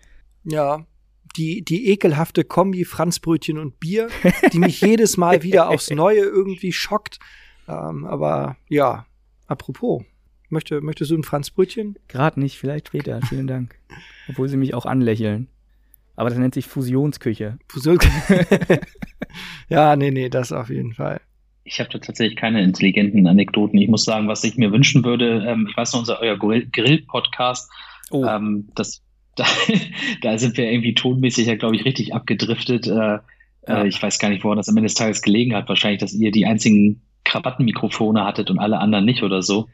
Ja, 0.45 0.85
die, 1.35 1.61
die 1.61 1.89
ekelhafte 1.89 2.45
Kombi 2.45 2.85
Franzbrötchen 2.85 3.57
und 3.57 3.81
Bier, 3.81 4.07
die 4.53 4.59
mich 4.59 4.79
jedes 4.79 5.17
Mal 5.17 5.43
wieder 5.43 5.69
aufs 5.69 5.89
Neue 5.89 6.21
irgendwie 6.21 6.71
schockt. 6.71 7.19
Ähm, 7.67 8.05
aber 8.05 8.55
ja, 8.69 9.05
apropos, 9.47 10.03
möchte, 10.49 10.81
möchtest 10.81 11.11
du 11.11 11.15
ein 11.15 11.23
Franzbrötchen? 11.23 11.97
Gerade 12.07 12.39
nicht, 12.39 12.57
vielleicht 12.57 12.87
später. 12.87 13.21
Vielen 13.27 13.47
Dank. 13.47 13.75
Obwohl 14.29 14.47
sie 14.47 14.57
mich 14.57 14.73
auch 14.73 14.85
anlächeln. 14.85 15.47
Aber 16.15 16.29
das 16.29 16.37
nennt 16.37 16.53
sich 16.53 16.67
Fusionsküche. 16.67 17.57
Fusion- 17.67 17.99
ja, 19.69 19.95
nee, 19.95 20.11
nee, 20.11 20.29
das 20.29 20.51
auf 20.51 20.69
jeden 20.69 20.93
Fall. 20.93 21.19
Ich 21.63 21.79
habe 21.79 21.89
da 21.89 21.99
tatsächlich 21.99 22.37
keine 22.37 22.61
intelligenten 22.61 23.25
Anekdoten. 23.25 23.79
Ich 23.79 23.87
muss 23.87 24.03
sagen, 24.03 24.27
was 24.27 24.43
ich 24.43 24.57
mir 24.57 24.71
wünschen 24.71 25.03
würde, 25.03 25.45
ähm, 25.47 25.67
ich 25.69 25.75
weiß 25.75 25.93
noch, 25.93 26.01
unser 26.01 26.19
euer 26.19 26.37
Grill-Podcast, 26.37 27.71
oh. 28.11 28.25
ähm, 28.25 28.69
das, 28.75 29.01
da, 29.35 29.45
da 30.21 30.37
sind 30.37 30.57
wir 30.57 30.71
irgendwie 30.71 30.93
tonmäßig 30.93 31.47
ja, 31.47 31.55
glaube 31.55 31.75
ich, 31.75 31.85
richtig 31.85 32.13
abgedriftet. 32.13 32.85
Äh, 32.85 32.91
ja. 32.91 33.23
äh, 33.67 33.87
ich 33.87 34.01
weiß 34.01 34.19
gar 34.19 34.29
nicht, 34.29 34.43
woran 34.43 34.57
das 34.57 34.69
am 34.69 34.77
Ende 34.77 34.87
des 34.87 34.95
Tages 34.95 35.21
gelegen 35.21 35.55
hat. 35.55 35.69
Wahrscheinlich, 35.69 36.01
dass 36.01 36.13
ihr 36.13 36.31
die 36.31 36.45
einzigen 36.45 37.01
Krawattenmikrofone 37.33 38.23
hattet 38.23 38.49
und 38.49 38.59
alle 38.59 38.79
anderen 38.79 39.05
nicht 39.05 39.23
oder 39.23 39.41
so. 39.41 39.67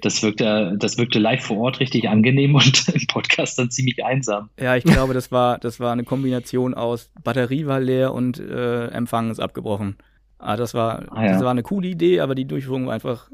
Das 0.00 0.22
wirkte, 0.22 0.74
das 0.78 0.96
wirkte 0.96 1.18
live 1.18 1.44
vor 1.44 1.58
Ort 1.58 1.80
richtig 1.80 2.08
angenehm 2.08 2.54
und 2.54 2.88
im 2.88 3.06
Podcast 3.06 3.58
dann 3.58 3.70
ziemlich 3.70 4.04
einsam. 4.04 4.48
Ja, 4.58 4.76
ich 4.76 4.84
glaube, 4.84 5.12
das 5.12 5.30
war, 5.30 5.58
das 5.58 5.80
war 5.80 5.92
eine 5.92 6.04
Kombination 6.04 6.74
aus 6.74 7.10
Batterie 7.22 7.66
war 7.66 7.80
leer 7.80 8.14
und 8.14 8.38
äh, 8.38 8.86
Empfang 8.86 9.30
ist 9.30 9.40
abgebrochen. 9.40 9.96
Ah, 10.38 10.56
das 10.56 10.74
war, 10.74 11.04
ah, 11.12 11.24
ja. 11.24 11.32
das 11.32 11.42
war 11.42 11.50
eine 11.50 11.62
coole 11.62 11.88
Idee, 11.88 12.20
aber 12.20 12.34
die 12.34 12.46
Durchführung 12.46 12.86
war 12.86 12.94
einfach 12.94 13.30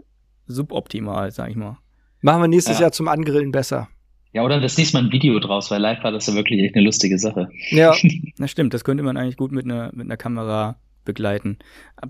suboptimal, 0.47 1.31
sag 1.31 1.51
ich 1.51 1.57
mal. 1.57 1.79
Machen 2.21 2.43
wir 2.43 2.49
nächstes 2.49 2.79
ja. 2.79 2.83
Jahr 2.83 2.93
zum 2.93 3.07
Angrillen 3.09 3.53
besser. 3.53 3.89
Ja, 4.33 4.43
oder 4.43 4.61
das 4.61 4.77
nächste 4.77 4.99
Mal 4.99 5.07
ein 5.07 5.13
Video 5.13 5.39
draus, 5.39 5.71
weil 5.71 5.81
live 5.81 6.03
war 6.03 6.13
das 6.13 6.27
ja 6.27 6.35
wirklich 6.35 6.61
echt 6.61 6.75
eine 6.75 6.85
lustige 6.85 7.19
Sache. 7.19 7.49
Ja. 7.71 7.95
Na 8.39 8.49
stimmt, 8.49 8.75
das 8.75 8.85
könnte 8.85 9.03
man 9.05 9.17
eigentlich 9.17 9.37
gut 9.37 9.53
mit 9.53 9.65
einer 9.65 9.91
mit 9.95 10.07
einer 10.07 10.17
Kamera 10.17 10.77
begleiten. 11.09 11.59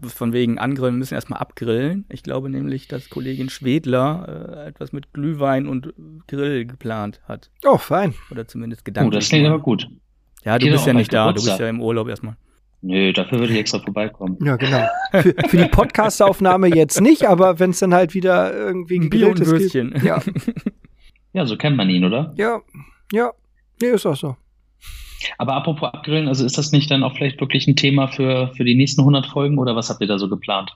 Von 0.03 0.33
wegen 0.33 0.59
Angrillen, 0.59 0.97
wir 0.97 0.99
müssen 0.99 1.15
erstmal 1.15 1.39
abgrillen. 1.39 2.05
Ich 2.11 2.25
glaube 2.25 2.51
nämlich, 2.51 2.89
dass 2.89 3.09
Kollegin 3.09 3.49
Schwedler 3.49 4.65
äh, 4.67 4.69
etwas 4.69 4.93
mit 4.93 5.15
Glühwein 5.15 5.67
und 5.67 5.95
Grill 6.27 6.67
geplant 6.67 7.23
hat. 7.27 7.51
Oh, 7.65 7.79
fein. 7.79 8.15
Oder 8.31 8.47
zumindest 8.47 8.85
Gedanken. 8.85 9.09
Oh, 9.09 9.15
das 9.15 9.29
klingt 9.29 9.47
aber 9.47 9.61
gut. 9.61 9.89
Ja, 10.45 10.59
du 10.59 10.67
Geht 10.67 10.73
bist 10.75 10.87
ja 10.87 10.93
nicht 10.93 11.13
da, 11.13 11.33
du 11.33 11.43
bist 11.43 11.59
ja 11.59 11.69
im 11.69 11.81
Urlaub 11.81 12.09
erstmal. 12.09 12.37
Nö, 12.81 13.13
dafür 13.13 13.39
würde 13.39 13.53
ich 13.53 13.59
extra 13.61 13.79
vorbeikommen. 13.81 14.37
Ja, 14.45 14.57
genau. 14.57 14.87
Für, 15.11 15.35
für 15.49 15.57
die 15.57 15.69
Podcastaufnahme 15.69 16.69
jetzt 16.69 17.01
nicht, 17.01 17.27
aber 17.27 17.59
wenn 17.59 17.71
es 17.71 17.79
dann 17.79 17.95
halt 17.95 18.15
wieder 18.15 18.53
irgendwie 18.53 18.99
ein 18.99 19.11
Bier 19.11 19.29
und 19.29 19.45
Würstchen. 19.45 19.95
Ja. 20.05 20.21
ja, 21.33 21.47
so 21.47 21.57
kennt 21.57 21.77
man 21.77 21.89
ihn, 21.89 22.05
oder? 22.05 22.35
Ja, 22.37 22.61
ja. 23.13 23.33
Nee, 23.81 23.89
ist 23.89 24.07
auch 24.07 24.17
so. 24.17 24.37
Aber 25.39 25.55
apropos 25.55 25.93
Abgrillen, 25.93 26.29
also 26.29 26.45
ist 26.45 26.59
das 26.59 26.73
nicht 26.73 26.91
dann 26.91 27.03
auch 27.03 27.17
vielleicht 27.17 27.41
wirklich 27.41 27.67
ein 27.67 27.77
Thema 27.77 28.09
für, 28.09 28.53
für 28.57 28.65
die 28.65 28.75
nächsten 28.75 29.01
100 29.01 29.27
Folgen 29.27 29.59
oder 29.59 29.77
was 29.77 29.91
habt 29.91 30.01
ihr 30.01 30.07
da 30.07 30.19
so 30.19 30.29
geplant? 30.29 30.73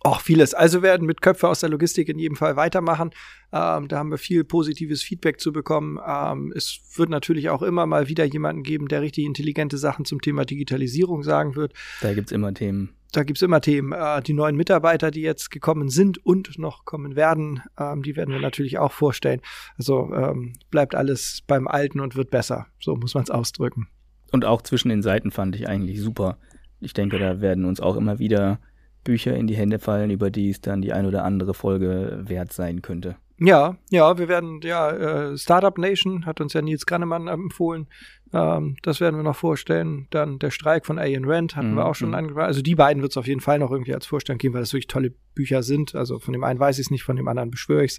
Auch 0.00 0.20
vieles. 0.20 0.54
Also 0.54 0.82
werden 0.82 1.06
mit 1.06 1.20
Köpfe 1.22 1.48
aus 1.48 1.60
der 1.60 1.70
Logistik 1.70 2.08
in 2.08 2.18
jedem 2.18 2.36
Fall 2.36 2.54
weitermachen. 2.54 3.10
Ähm, 3.52 3.88
da 3.88 3.98
haben 3.98 4.10
wir 4.10 4.18
viel 4.18 4.44
positives 4.44 5.02
Feedback 5.02 5.40
zu 5.40 5.52
bekommen. 5.52 5.98
Ähm, 6.06 6.52
es 6.54 6.80
wird 6.94 7.10
natürlich 7.10 7.50
auch 7.50 7.62
immer 7.62 7.84
mal 7.86 8.08
wieder 8.08 8.24
jemanden 8.24 8.62
geben, 8.62 8.86
der 8.88 9.02
richtig 9.02 9.24
intelligente 9.24 9.76
Sachen 9.76 10.04
zum 10.04 10.20
Thema 10.20 10.44
Digitalisierung 10.44 11.24
sagen 11.24 11.56
wird. 11.56 11.72
Da 12.00 12.14
gibt's 12.14 12.30
immer 12.30 12.54
Themen. 12.54 12.90
Da 13.12 13.22
gibt's 13.22 13.42
immer 13.42 13.60
Themen. 13.60 13.92
Äh, 13.92 14.22
die 14.22 14.34
neuen 14.34 14.56
Mitarbeiter, 14.56 15.10
die 15.10 15.22
jetzt 15.22 15.50
gekommen 15.50 15.88
sind 15.88 16.24
und 16.24 16.58
noch 16.58 16.84
kommen 16.84 17.16
werden, 17.16 17.62
ähm, 17.78 18.02
die 18.02 18.16
werden 18.16 18.32
wir 18.32 18.40
natürlich 18.40 18.78
auch 18.78 18.92
vorstellen. 18.92 19.40
Also 19.76 20.12
ähm, 20.14 20.54
bleibt 20.70 20.94
alles 20.94 21.42
beim 21.46 21.66
Alten 21.66 22.00
und 22.00 22.16
wird 22.16 22.30
besser. 22.30 22.66
So 22.80 22.96
muss 22.96 23.14
man 23.14 23.24
es 23.24 23.30
ausdrücken. 23.30 23.88
Und 24.30 24.44
auch 24.44 24.62
zwischen 24.62 24.90
den 24.90 25.02
Seiten 25.02 25.30
fand 25.30 25.56
ich 25.56 25.68
eigentlich 25.68 26.00
super. 26.00 26.38
Ich 26.80 26.92
denke, 26.92 27.18
da 27.18 27.40
werden 27.40 27.64
uns 27.64 27.80
auch 27.80 27.96
immer 27.96 28.18
wieder 28.18 28.60
Bücher 29.04 29.34
in 29.34 29.46
die 29.46 29.56
Hände 29.56 29.78
fallen, 29.78 30.10
über 30.10 30.30
die 30.30 30.50
es 30.50 30.60
dann 30.60 30.82
die 30.82 30.92
ein 30.92 31.06
oder 31.06 31.24
andere 31.24 31.54
Folge 31.54 32.24
wert 32.26 32.52
sein 32.52 32.82
könnte. 32.82 33.16
Ja, 33.40 33.76
ja, 33.90 34.18
wir 34.18 34.28
werden, 34.28 34.60
ja, 34.62 34.90
äh, 34.90 35.38
Startup 35.38 35.76
Nation 35.78 36.26
hat 36.26 36.40
uns 36.40 36.54
ja 36.54 36.62
Nils 36.62 36.86
Grannemann 36.86 37.28
empfohlen. 37.28 37.86
Ähm, 38.32 38.76
das 38.82 39.00
werden 39.00 39.16
wir 39.16 39.22
noch 39.22 39.36
vorstellen. 39.36 40.08
Dann 40.10 40.38
der 40.38 40.50
Streik 40.50 40.84
von 40.84 40.98
Ian 40.98 41.24
Rand 41.24 41.54
hatten 41.54 41.72
mhm. 41.72 41.76
wir 41.76 41.86
auch 41.86 41.94
schon 41.94 42.08
mhm. 42.08 42.14
angefangen. 42.14 42.46
Also 42.46 42.62
die 42.62 42.74
beiden 42.74 43.00
wird 43.02 43.12
es 43.12 43.16
auf 43.16 43.26
jeden 43.26 43.40
Fall 43.40 43.60
noch 43.60 43.70
irgendwie 43.70 43.94
als 43.94 44.06
Vorstellung 44.06 44.38
geben, 44.38 44.54
weil 44.54 44.62
das 44.62 44.72
wirklich 44.72 44.88
tolle 44.88 45.14
Bücher 45.34 45.62
sind. 45.62 45.94
Also 45.94 46.18
von 46.18 46.32
dem 46.32 46.42
einen 46.42 46.58
weiß 46.58 46.78
ich 46.78 46.86
es 46.86 46.90
nicht, 46.90 47.04
von 47.04 47.16
dem 47.16 47.28
anderen 47.28 47.50
beschwöre 47.50 47.84
ich 47.84 47.92
es. 47.92 47.98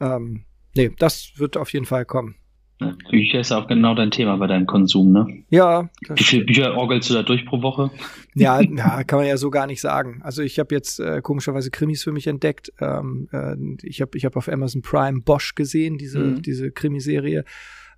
Ähm, 0.00 0.44
nee, 0.74 0.90
das 0.98 1.32
wird 1.36 1.56
auf 1.56 1.72
jeden 1.72 1.86
Fall 1.86 2.04
kommen. 2.04 2.36
Bücher 3.10 3.40
ist 3.40 3.52
auch 3.52 3.68
genau 3.68 3.94
dein 3.94 4.10
Thema 4.10 4.36
bei 4.36 4.46
deinem 4.46 4.66
Konsum, 4.66 5.12
ne? 5.12 5.26
Ja. 5.48 5.88
Wie 6.14 6.24
viele 6.24 6.44
Bücher 6.44 6.76
orgelst 6.76 7.08
du 7.08 7.14
da 7.14 7.22
durch 7.22 7.46
pro 7.46 7.62
Woche? 7.62 7.90
Ja, 8.34 8.60
ja 8.76 9.04
kann 9.04 9.20
man 9.20 9.28
ja 9.28 9.36
so 9.36 9.50
gar 9.50 9.66
nicht 9.66 9.80
sagen. 9.80 10.20
Also 10.22 10.42
ich 10.42 10.58
habe 10.58 10.74
jetzt 10.74 10.98
äh, 10.98 11.20
komischerweise 11.22 11.70
Krimis 11.70 12.02
für 12.02 12.12
mich 12.12 12.26
entdeckt. 12.26 12.72
Ähm, 12.80 13.28
äh, 13.32 13.56
ich 13.82 14.00
habe 14.00 14.16
ich 14.16 14.24
hab 14.24 14.36
auf 14.36 14.48
Amazon 14.48 14.82
Prime 14.82 15.20
Bosch 15.20 15.54
gesehen, 15.54 15.98
diese, 15.98 16.18
mhm. 16.18 16.42
diese 16.42 16.70
Krimiserie. 16.70 17.44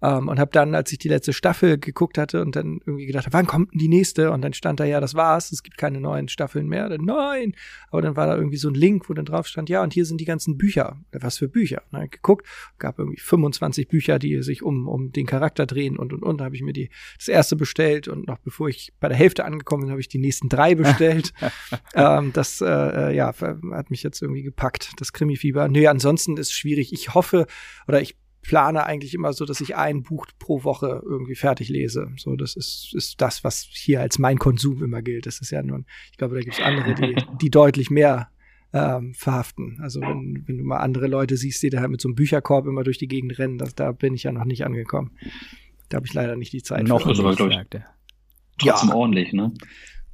Ähm, 0.02 0.28
und 0.28 0.38
habe 0.38 0.50
dann, 0.52 0.74
als 0.74 0.92
ich 0.92 0.98
die 0.98 1.08
letzte 1.08 1.32
Staffel 1.32 1.78
geguckt 1.78 2.18
hatte 2.18 2.42
und 2.42 2.56
dann 2.56 2.80
irgendwie 2.84 3.06
gedacht, 3.06 3.28
wann 3.30 3.46
kommt 3.46 3.72
denn 3.72 3.78
die 3.78 3.88
nächste? 3.88 4.30
Und 4.30 4.42
dann 4.42 4.52
stand 4.52 4.80
da, 4.80 4.84
ja, 4.84 5.00
das 5.00 5.14
war's, 5.14 5.52
es 5.52 5.62
gibt 5.62 5.76
keine 5.78 6.00
neuen 6.00 6.28
Staffeln 6.28 6.68
mehr. 6.68 6.88
Dann, 6.88 7.04
nein! 7.04 7.54
Aber 7.90 8.02
dann 8.02 8.16
war 8.16 8.26
da 8.26 8.36
irgendwie 8.36 8.56
so 8.56 8.68
ein 8.68 8.74
Link, 8.74 9.08
wo 9.08 9.14
dann 9.14 9.24
drauf 9.24 9.46
stand, 9.46 9.68
ja, 9.68 9.82
und 9.82 9.92
hier 9.92 10.04
sind 10.04 10.20
die 10.20 10.24
ganzen 10.24 10.56
Bücher. 10.58 10.98
Was 11.12 11.38
für 11.38 11.48
Bücher? 11.48 11.82
Und 11.90 12.00
dann 12.00 12.10
geguckt, 12.10 12.46
gab 12.78 12.98
irgendwie 12.98 13.20
25 13.20 13.88
Bücher, 13.88 14.18
die 14.18 14.42
sich 14.42 14.62
um, 14.62 14.88
um 14.88 15.12
den 15.12 15.26
Charakter 15.26 15.66
drehen 15.66 15.96
und 15.96 16.12
und 16.12 16.22
und. 16.22 16.40
Da 16.40 16.46
habe 16.46 16.54
ich 16.54 16.62
mir 16.62 16.72
die 16.72 16.90
das 17.18 17.28
erste 17.28 17.56
bestellt 17.56 18.08
und 18.08 18.26
noch 18.26 18.38
bevor 18.38 18.68
ich 18.68 18.92
bei 19.00 19.08
der 19.08 19.16
Hälfte 19.16 19.44
angekommen 19.44 19.82
bin, 19.82 19.90
habe 19.90 20.00
ich 20.00 20.08
die 20.08 20.18
nächsten 20.18 20.48
drei 20.48 20.74
bestellt. 20.74 21.32
ähm, 21.94 22.32
das 22.32 22.60
äh, 22.60 22.66
äh, 22.66 23.16
ja, 23.16 23.32
hat 23.72 23.90
mich 23.90 24.02
jetzt 24.02 24.22
irgendwie 24.22 24.42
gepackt, 24.42 24.92
das 24.98 25.12
Krimi-Fieber. 25.12 25.68
Nö, 25.68 25.86
ansonsten 25.86 26.36
ist 26.36 26.48
es 26.48 26.52
schwierig. 26.52 26.92
Ich 26.92 27.14
hoffe 27.14 27.46
oder 27.86 28.00
ich 28.00 28.16
plane 28.46 28.84
eigentlich 28.84 29.14
immer 29.14 29.32
so, 29.32 29.44
dass 29.44 29.60
ich 29.60 29.76
ein 29.76 30.02
Buch 30.02 30.26
pro 30.38 30.64
Woche 30.64 31.02
irgendwie 31.04 31.34
fertig 31.34 31.68
lese. 31.68 32.10
So, 32.16 32.36
das 32.36 32.56
ist, 32.56 32.92
ist 32.94 33.20
das, 33.20 33.44
was 33.44 33.68
hier 33.70 34.00
als 34.00 34.18
mein 34.18 34.38
Konsum 34.38 34.82
immer 34.82 35.02
gilt. 35.02 35.26
Das 35.26 35.40
ist 35.40 35.50
ja 35.50 35.62
nun, 35.62 35.86
ich 36.10 36.18
glaube, 36.18 36.34
da 36.34 36.40
gibt 36.40 36.54
es 36.54 36.62
andere, 36.62 36.94
die, 36.94 37.16
die 37.40 37.50
deutlich 37.50 37.90
mehr 37.90 38.30
ähm, 38.72 39.14
verhaften. 39.14 39.78
Also 39.82 40.00
wenn, 40.00 40.44
wenn 40.46 40.58
du 40.58 40.64
mal 40.64 40.78
andere 40.78 41.06
Leute 41.06 41.36
siehst, 41.36 41.62
die 41.62 41.70
da 41.70 41.80
halt 41.80 41.90
mit 41.90 42.00
so 42.00 42.08
einem 42.08 42.14
Bücherkorb 42.14 42.66
immer 42.66 42.84
durch 42.84 42.98
die 42.98 43.08
Gegend 43.08 43.38
rennen, 43.38 43.58
das, 43.58 43.74
da 43.74 43.92
bin 43.92 44.14
ich 44.14 44.24
ja 44.24 44.32
noch 44.32 44.44
nicht 44.44 44.64
angekommen. 44.64 45.12
Da 45.88 45.96
habe 45.96 46.06
ich 46.06 46.14
leider 46.14 46.36
nicht 46.36 46.52
die 46.52 46.62
Zeit. 46.62 46.86
Noch 46.86 47.06
ist 47.06 47.18
aber, 47.18 47.34
glaube 47.34 47.52
ich, 47.52 47.80
trotzdem 48.58 48.88
ja. 48.88 48.94
ordentlich, 48.94 49.32
ne? 49.32 49.52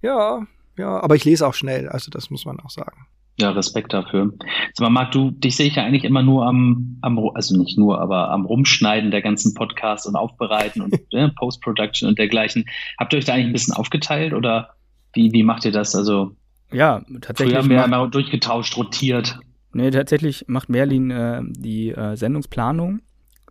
Ja, 0.02 0.46
ja, 0.76 1.00
aber 1.00 1.14
ich 1.14 1.24
lese 1.24 1.46
auch 1.46 1.54
schnell, 1.54 1.88
also 1.88 2.10
das 2.10 2.30
muss 2.30 2.44
man 2.44 2.58
auch 2.60 2.70
sagen. 2.70 3.06
Ja, 3.40 3.50
Respekt 3.50 3.92
dafür. 3.92 4.32
Sag 4.74 4.84
mal, 4.84 4.90
Marc, 4.90 5.12
du, 5.12 5.30
dich 5.30 5.56
sehe 5.56 5.66
ich 5.66 5.76
ja 5.76 5.84
eigentlich 5.84 6.04
immer 6.04 6.22
nur 6.22 6.46
am, 6.46 6.98
am, 7.00 7.18
also 7.34 7.56
nicht 7.56 7.78
nur, 7.78 8.00
aber 8.00 8.30
am 8.30 8.44
Rumschneiden 8.44 9.10
der 9.10 9.22
ganzen 9.22 9.54
Podcasts 9.54 10.06
und 10.06 10.16
Aufbereiten 10.16 10.82
und 10.82 10.94
äh, 11.12 11.28
Post-Production 11.36 12.08
und 12.08 12.18
dergleichen. 12.18 12.66
Habt 12.98 13.12
ihr 13.12 13.18
euch 13.18 13.24
da 13.24 13.32
eigentlich 13.32 13.46
ein 13.46 13.52
bisschen 13.52 13.74
aufgeteilt 13.74 14.34
oder 14.34 14.70
wie, 15.14 15.32
wie 15.32 15.42
macht 15.42 15.64
ihr 15.64 15.72
das? 15.72 15.94
Also, 15.94 16.36
ja, 16.70 17.02
tatsächlich. 17.20 17.54
Früher 17.54 17.62
haben 17.62 17.70
wir 17.70 17.86
mal 17.86 18.10
durchgetauscht, 18.10 18.76
rotiert. 18.76 19.38
Nee, 19.72 19.90
tatsächlich 19.90 20.44
macht 20.48 20.68
Merlin 20.68 21.10
äh, 21.10 21.40
die 21.42 21.90
äh, 21.90 22.16
Sendungsplanung 22.16 23.00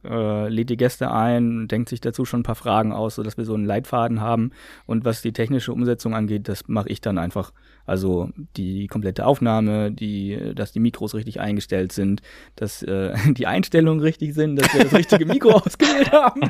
äh, 0.04 0.50
lädt 0.50 0.70
die 0.70 0.78
Gäste 0.78 1.12
ein, 1.12 1.68
denkt 1.68 1.90
sich 1.90 2.02
dazu 2.02 2.26
schon 2.26 2.42
ein 2.42 2.44
paar 2.44 2.56
Fragen 2.56 2.92
aus, 2.92 3.16
sodass 3.16 3.38
wir 3.38 3.46
so 3.46 3.54
einen 3.54 3.66
Leitfaden 3.66 4.22
haben. 4.22 4.52
Und 4.86 5.06
was 5.06 5.22
die 5.22 5.34
technische 5.34 5.74
Umsetzung 5.74 6.16
angeht, 6.16 6.48
das 6.48 6.68
mache 6.68 6.90
ich 6.90 7.02
dann 7.02 7.18
einfach. 7.18 7.52
Also 7.86 8.30
die 8.58 8.88
komplette 8.88 9.26
Aufnahme, 9.26 9.92
die, 9.92 10.54
dass 10.56 10.72
die 10.72 10.80
Mikros 10.80 11.16
richtig 11.16 11.40
eingestellt 11.40 11.92
sind, 11.92 12.22
dass 12.56 12.84
äh, 12.84 13.14
die 13.34 13.48
Einstellungen 13.48 14.02
richtig 14.02 14.34
sind, 14.34 14.56
dass 14.56 14.74
wir 14.74 14.84
das 14.84 14.94
richtige 14.94 15.26
Mikro 15.26 15.52
ausgewählt 15.66 16.12
haben. 16.12 16.42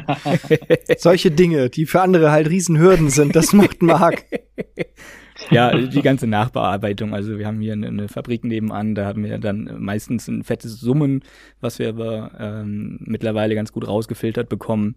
Solche 0.97 1.31
Dinge, 1.31 1.69
die 1.69 1.85
für 1.85 2.01
andere 2.01 2.31
halt 2.31 2.49
Riesenhürden 2.49 3.09
sind, 3.09 3.35
das 3.35 3.53
macht 3.53 3.81
Marc. 3.81 4.25
ja, 5.49 5.75
die 5.75 6.01
ganze 6.01 6.27
Nachbearbeitung. 6.27 7.13
Also 7.13 7.37
wir 7.37 7.47
haben 7.47 7.59
hier 7.59 7.73
eine, 7.73 8.07
Fabrik 8.07 8.43
nebenan, 8.43 8.95
da 8.95 9.05
haben 9.05 9.23
wir 9.23 9.37
dann 9.37 9.77
meistens 9.79 10.27
ein 10.27 10.43
fettes 10.43 10.79
Summen, 10.79 11.23
was 11.59 11.79
wir 11.79 11.89
aber 11.89 12.31
ähm, 12.39 12.99
mittlerweile 13.01 13.55
ganz 13.55 13.71
gut 13.71 13.87
rausgefiltert 13.87 14.49
bekommen, 14.49 14.95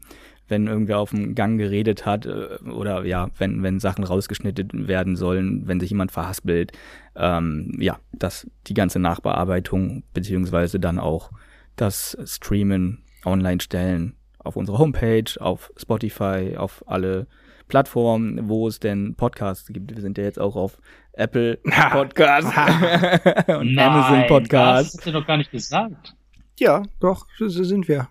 wenn 0.49 0.67
irgendwer 0.67 0.99
auf 0.99 1.11
dem 1.11 1.35
Gang 1.35 1.59
geredet 1.59 2.05
hat 2.07 2.27
äh, 2.27 2.59
oder 2.69 3.05
ja, 3.05 3.31
wenn, 3.39 3.63
wenn 3.63 3.81
Sachen 3.81 4.05
rausgeschnitten 4.05 4.89
werden 4.89 5.17
sollen, 5.17 5.67
wenn 5.67 5.81
sich 5.81 5.91
jemand 5.91 6.13
verhaspelt. 6.13 6.73
Ähm, 7.17 7.77
ja, 7.81 7.99
das 8.13 8.47
die 8.67 8.75
ganze 8.75 8.99
Nachbearbeitung, 8.99 10.03
beziehungsweise 10.13 10.79
dann 10.79 10.99
auch 10.99 11.31
das 11.77 12.17
Streamen, 12.25 13.03
online 13.25 13.61
stellen 13.61 14.15
auf 14.39 14.57
unserer 14.57 14.79
Homepage, 14.79 15.25
auf 15.41 15.73
Spotify, 15.77 16.55
auf 16.57 16.85
alle 16.87 17.27
Plattformen, 17.75 18.49
wo 18.49 18.69
es 18.69 18.79
denn 18.79 19.17
Podcasts 19.17 19.67
gibt. 19.67 19.93
Wir 19.93 20.01
sind 20.01 20.17
ja 20.17 20.23
jetzt 20.23 20.39
auch 20.39 20.55
auf 20.55 20.79
Apple 21.13 21.59
Podcasts 21.91 22.53
und 23.49 23.75
Nein, 23.75 23.79
Amazon 23.81 24.27
Podcasts. 24.29 24.93
Das 24.93 24.99
hast 25.01 25.07
du 25.09 25.11
doch 25.11 25.27
gar 25.27 25.39
nicht 25.39 25.51
gesagt. 25.51 26.15
Ja, 26.61 26.85
doch, 27.01 27.27
so 27.37 27.49
sind 27.49 27.89
wir. 27.89 28.07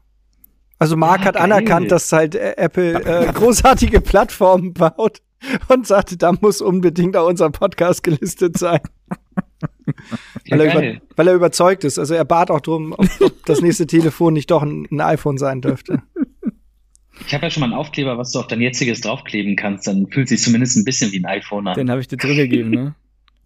Also 0.79 0.97
Marc 0.97 1.21
ja, 1.21 1.27
hat 1.27 1.35
geil. 1.35 1.43
anerkannt, 1.43 1.91
dass 1.91 2.11
halt 2.11 2.35
äh, 2.35 2.55
Apple 2.57 3.05
äh, 3.05 3.31
großartige 3.31 4.01
Plattformen 4.01 4.73
baut 4.73 5.21
und 5.69 5.87
sagte, 5.87 6.17
da 6.17 6.33
muss 6.33 6.59
unbedingt 6.59 7.15
auch 7.15 7.29
unser 7.29 7.49
Podcast 7.49 8.03
gelistet 8.03 8.57
sein. 8.57 8.81
Ja, 10.43 10.57
weil, 10.57 10.59
er 10.59 10.73
über, 10.73 11.01
weil, 11.15 11.27
er 11.29 11.35
überzeugt 11.35 11.85
ist. 11.85 11.97
Also 11.97 12.15
er 12.15 12.25
bat 12.25 12.51
auch 12.51 12.59
drum, 12.59 12.91
ob, 12.97 13.07
ob 13.21 13.45
das 13.45 13.61
nächste 13.61 13.87
Telefon 13.87 14.33
nicht 14.33 14.51
doch 14.51 14.61
ein, 14.61 14.89
ein 14.91 14.99
iPhone 14.99 15.37
sein 15.37 15.61
dürfte. 15.61 16.01
Ich 17.25 17.33
habe 17.33 17.45
ja 17.45 17.49
schon 17.49 17.61
mal 17.61 17.67
einen 17.67 17.75
Aufkleber, 17.75 18.17
was 18.17 18.31
du 18.31 18.39
auf 18.39 18.47
dein 18.47 18.61
jetziges 18.61 19.01
draufkleben 19.01 19.55
kannst. 19.55 19.87
Dann 19.87 20.07
fühlt 20.07 20.27
sich 20.27 20.41
zumindest 20.41 20.77
ein 20.77 20.83
bisschen 20.83 21.11
wie 21.11 21.19
ein 21.19 21.25
iPhone 21.25 21.67
an. 21.67 21.75
Den 21.75 21.89
habe 21.89 22.01
ich 22.01 22.07
dir 22.07 22.17
zurückgegeben, 22.17 22.71
ne? 22.71 22.95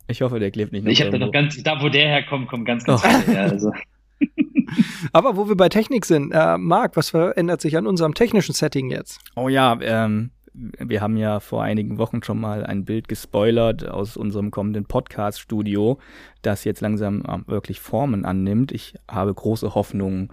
Ich 0.07 0.21
hoffe, 0.21 0.39
der 0.39 0.51
klebt 0.51 0.71
nicht 0.71 0.85
noch 0.85 0.91
Ich 0.91 1.01
habe 1.01 1.11
da 1.11 1.17
noch 1.17 1.31
ganz, 1.31 1.61
da 1.63 1.81
wo 1.81 1.89
der 1.89 2.07
herkommt, 2.07 2.47
kommt 2.47 2.65
ganz, 2.65 2.85
ganz 2.85 3.03
oh. 3.03 3.07
viel 3.07 3.33
her. 3.33 3.43
Also. 3.43 3.73
Aber 5.13 5.35
wo 5.35 5.49
wir 5.49 5.55
bei 5.55 5.69
Technik 5.69 6.05
sind, 6.05 6.31
äh, 6.31 6.57
Marc, 6.57 6.95
was 6.95 7.09
verändert 7.09 7.61
sich 7.61 7.77
an 7.77 7.87
unserem 7.87 8.13
technischen 8.13 8.53
Setting 8.53 8.89
jetzt? 8.89 9.19
Oh 9.35 9.49
ja, 9.49 9.77
ähm, 9.81 10.31
wir 10.53 11.01
haben 11.01 11.17
ja 11.17 11.39
vor 11.39 11.63
einigen 11.63 11.97
Wochen 11.97 12.23
schon 12.23 12.39
mal 12.39 12.65
ein 12.65 12.85
Bild 12.85 13.07
gespoilert 13.07 13.87
aus 13.87 14.17
unserem 14.17 14.49
kommenden 14.49 14.85
Podcast-Studio, 14.85 15.99
das 16.41 16.63
jetzt 16.63 16.81
langsam 16.81 17.21
äh, 17.21 17.49
wirklich 17.49 17.79
Formen 17.79 18.25
annimmt. 18.25 18.71
Ich 18.71 18.95
habe 19.09 19.33
große 19.33 19.75
Hoffnungen, 19.75 20.29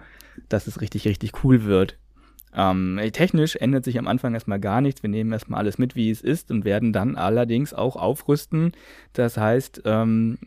dass 0.49 0.67
es 0.67 0.81
richtig, 0.81 1.05
richtig 1.05 1.43
cool 1.43 1.65
wird. 1.65 1.97
Ähm, 2.55 2.99
technisch 3.11 3.57
ändert 3.57 3.83
sich 3.83 3.99
am 3.99 4.07
Anfang 4.07 4.33
erstmal 4.33 4.61
gar 4.61 4.79
nichts. 4.79 5.03
Wir 5.03 5.09
nehmen 5.09 5.33
erstmal 5.33 5.59
alles 5.59 5.77
mit, 5.77 5.97
wie 5.97 6.09
es 6.09 6.21
ist 6.21 6.51
und 6.51 6.63
werden 6.63 6.93
dann 6.93 7.17
allerdings 7.17 7.73
auch 7.73 7.97
aufrüsten. 7.97 8.71
Das 9.13 9.35
heißt, 9.37 9.81
ähm, 9.85 10.37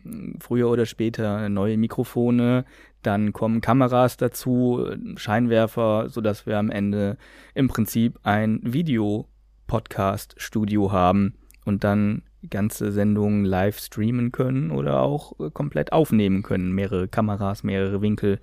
früher 0.41 0.71
oder 0.71 0.87
später 0.87 1.50
neue 1.50 1.77
Mikrofone, 1.77 2.65
dann 3.03 3.35
kommen 3.35 3.61
Kameras 3.61 4.17
dazu, 4.17 4.87
Scheinwerfer, 5.17 6.09
sodass 6.09 6.47
wir 6.47 6.57
am 6.59 6.71
Ende 6.71 7.19
im 7.55 7.69
Prinzip 7.69 8.19
ein 8.23 8.61
Video-Podcast-Studio 8.65 10.91
haben 10.91 11.35
und 11.67 11.85
dann 11.85 12.23
ganze 12.49 12.91
Sendungen 12.93 13.45
live 13.45 13.79
streamen 13.79 14.33
können 14.33 14.71
oder 14.71 15.03
auch 15.03 15.35
komplett 15.53 15.93
aufnehmen 15.93 16.43
können. 16.43 16.73
Mehrere 16.73 17.07
Kameras, 17.09 17.65
mehrere 17.65 18.00
Winkel, 18.00 18.38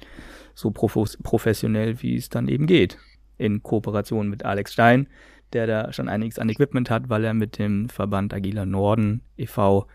so 0.53 0.69
professionell, 0.69 2.03
wie 2.03 2.15
es 2.15 2.29
dann 2.29 2.47
eben 2.47 2.67
geht 2.67 2.99
in 3.37 3.63
Kooperation 3.63 4.29
mit 4.29 4.43
Alex 4.45 4.73
Stein, 4.73 5.07
der 5.53 5.67
da 5.67 5.93
schon 5.93 6.09
einiges 6.09 6.39
an 6.39 6.49
Equipment 6.49 6.89
hat, 6.89 7.09
weil 7.09 7.23
er 7.23 7.33
mit 7.33 7.57
dem 7.57 7.89
Verband 7.89 8.33
Agiler 8.33 8.65
Norden 8.65 9.21
e.V. 9.37 9.87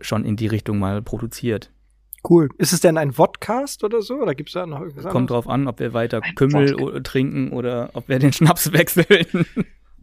schon 0.00 0.24
in 0.24 0.36
die 0.36 0.46
Richtung 0.46 0.78
mal 0.78 1.02
produziert. 1.02 1.70
Cool. 2.28 2.50
Ist 2.58 2.72
es 2.72 2.80
denn 2.80 2.98
ein 2.98 3.12
Vodcast 3.12 3.82
oder 3.82 4.02
so? 4.02 4.16
Oder 4.16 4.34
gibt's 4.34 4.52
da 4.52 4.66
noch 4.66 4.80
irgendwas 4.80 5.04
Kommt 5.04 5.30
anderes? 5.30 5.44
drauf 5.44 5.48
an, 5.52 5.68
ob 5.68 5.80
wir 5.80 5.94
weiter 5.94 6.20
Kümmel 6.34 7.02
trinken 7.02 7.52
oder 7.52 7.90
ob 7.94 8.08
wir 8.08 8.18
den 8.18 8.32
Schnaps 8.34 8.72
wechseln. 8.72 9.46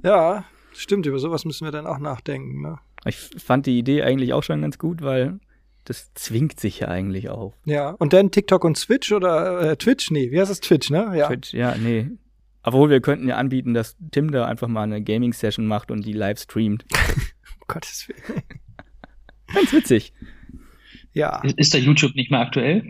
ja, 0.04 0.44
stimmt. 0.74 1.06
Über 1.06 1.20
sowas 1.20 1.46
müssen 1.46 1.66
wir 1.66 1.72
dann 1.72 1.86
auch 1.86 2.00
nachdenken. 2.00 2.62
Ne? 2.62 2.80
Ich 3.06 3.18
fand 3.38 3.68
die 3.68 3.78
Idee 3.78 4.02
eigentlich 4.02 4.34
auch 4.34 4.44
schon 4.44 4.62
ganz 4.62 4.80
gut, 4.80 5.04
weil 5.04 5.40
das 5.86 6.12
zwingt 6.16 6.60
sich 6.60 6.80
ja 6.80 6.88
eigentlich 6.88 7.30
auch. 7.30 7.54
Ja, 7.66 7.92
und 7.92 8.14
dann 8.14 8.32
TikTok 8.32 8.64
und 8.66 8.78
Switch 8.78 9.12
oder 9.12 9.62
äh, 9.62 9.78
Twitch? 9.78 10.10
Nee, 10.12 10.32
wie 10.32 10.40
heißt 10.40 10.52
es? 10.52 10.60
Twitch, 10.60 10.90
ne? 10.90 11.12
Ja. 11.16 11.28
Twitch, 11.28 11.54
ja, 11.54 11.76
nee. 11.78 12.10
Obwohl 12.68 12.90
wir 12.90 13.00
könnten 13.00 13.30
ja 13.30 13.38
anbieten, 13.38 13.74
dass 13.74 13.96
Tim 14.12 14.30
da 14.30 14.46
einfach 14.46 14.68
mal 14.68 14.84
eine 14.84 15.02
Gaming-Session 15.02 15.66
macht 15.66 15.90
und 15.90 16.06
die 16.06 16.12
live 16.12 16.38
streamt. 16.38 16.84
um 16.92 17.66
Gottes 17.66 18.10
Willen. 18.10 18.44
Ganz 19.54 19.72
witzig. 19.72 20.12
Ja. 21.14 21.42
Ist 21.56 21.74
da 21.74 21.78
YouTube 21.78 22.14
nicht 22.16 22.30
mehr 22.30 22.42
aktuell? 22.42 22.84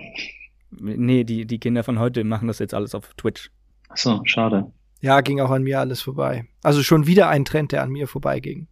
Nee, 0.72 1.24
die, 1.26 1.46
die 1.46 1.60
Kinder 1.60 1.84
von 1.84 2.00
heute 2.00 2.24
machen 2.24 2.48
das 2.48 2.58
jetzt 2.58 2.74
alles 2.74 2.96
auf 2.96 3.14
Twitch. 3.18 3.52
Ach 3.90 3.98
so, 3.98 4.22
schade. 4.26 4.72
Ja, 5.02 5.22
ging 5.22 5.42
auch 5.42 5.52
an 5.52 5.62
mir 5.62 5.80
alles 5.80 6.02
vorbei. 6.02 6.48
Also 6.64 6.82
schon 6.82 7.06
wieder 7.06 7.30
ein 7.30 7.46
Trend, 7.46 7.72
der 7.72 7.84
an 7.84 7.92
mir 7.92 8.08
vorbeiging. 8.08 8.68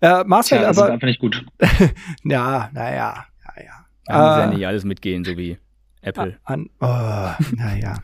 Äh, 0.00 0.22
Marcel, 0.22 0.58
ja, 0.58 0.68
das 0.68 0.78
aber. 0.78 0.86
Ist 0.86 0.92
einfach 0.92 1.08
nicht 1.08 1.18
gut. 1.18 1.44
ja, 2.22 2.70
naja, 2.72 3.26
ja, 3.44 3.64
ja. 3.64 3.86
Ja, 4.06 4.18
muss 4.18 4.38
ja 4.38 4.46
nicht 4.46 4.66
alles 4.68 4.84
mitgehen, 4.84 5.24
so 5.24 5.36
wie 5.36 5.58
Apple. 6.06 6.38
An, 6.44 6.70
oh, 6.80 6.86
naja. 7.56 8.02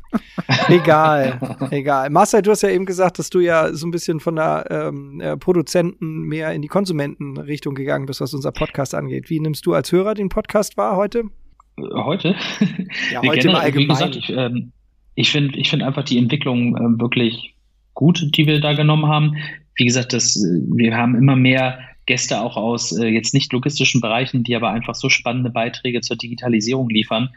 egal, 0.68 1.38
egal. 1.70 2.10
Marcel, 2.10 2.42
du 2.42 2.50
hast 2.50 2.62
ja 2.62 2.70
eben 2.70 2.84
gesagt, 2.84 3.18
dass 3.18 3.30
du 3.30 3.38
ja 3.38 3.72
so 3.72 3.86
ein 3.86 3.92
bisschen 3.92 4.18
von 4.18 4.36
der 4.36 4.66
ähm, 4.70 5.20
äh, 5.20 5.36
Produzenten 5.36 6.22
mehr 6.22 6.52
in 6.52 6.62
die 6.62 6.68
Konsumentenrichtung 6.68 7.74
gegangen 7.74 8.06
bist, 8.06 8.20
was 8.20 8.34
unser 8.34 8.50
Podcast 8.50 8.94
angeht. 8.94 9.30
Wie 9.30 9.38
nimmst 9.38 9.64
du 9.66 9.74
als 9.74 9.92
Hörer 9.92 10.14
den 10.14 10.28
Podcast 10.28 10.76
wahr 10.76 10.96
heute? 10.96 11.24
Heute? 11.78 12.34
Ja, 13.12 13.22
heute 13.26 13.48
im 13.48 13.54
Allgemeinen. 13.54 13.74
Wie 13.74 13.86
gesagt, 13.86 14.16
ich, 14.16 14.30
ähm, 14.30 14.72
ich 15.14 15.30
finde 15.30 15.56
ich 15.58 15.70
find 15.70 15.82
einfach 15.82 16.04
die 16.04 16.18
Entwicklung 16.18 16.76
äh, 16.76 17.00
wirklich 17.00 17.54
gut, 17.94 18.20
die 18.36 18.46
wir 18.46 18.60
da 18.60 18.72
genommen 18.72 19.06
haben. 19.06 19.36
Wie 19.76 19.84
gesagt, 19.84 20.12
das, 20.12 20.36
äh, 20.36 20.60
wir 20.74 20.96
haben 20.96 21.14
immer 21.14 21.36
mehr 21.36 21.78
Gäste 22.06 22.40
auch 22.40 22.56
aus 22.56 22.90
äh, 22.98 23.06
jetzt 23.06 23.32
nicht 23.32 23.52
logistischen 23.52 24.00
Bereichen, 24.00 24.42
die 24.42 24.56
aber 24.56 24.70
einfach 24.70 24.96
so 24.96 25.08
spannende 25.08 25.50
Beiträge 25.50 26.00
zur 26.00 26.16
Digitalisierung 26.16 26.88
liefern, 26.88 27.30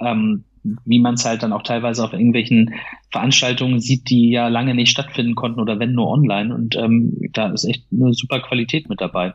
ähm, 0.00 0.44
wie 0.84 0.98
man 0.98 1.14
es 1.14 1.24
halt 1.24 1.42
dann 1.42 1.52
auch 1.52 1.62
teilweise 1.62 2.04
auf 2.04 2.12
irgendwelchen 2.12 2.74
Veranstaltungen 3.10 3.80
sieht, 3.80 4.10
die 4.10 4.30
ja 4.30 4.48
lange 4.48 4.74
nicht 4.74 4.90
stattfinden 4.90 5.34
konnten 5.34 5.60
oder 5.60 5.78
wenn 5.78 5.92
nur 5.92 6.08
online. 6.08 6.54
Und 6.54 6.76
ähm, 6.76 7.16
da 7.32 7.48
ist 7.48 7.64
echt 7.64 7.84
eine 7.92 8.12
super 8.12 8.40
Qualität 8.40 8.88
mit 8.88 9.00
dabei. 9.00 9.32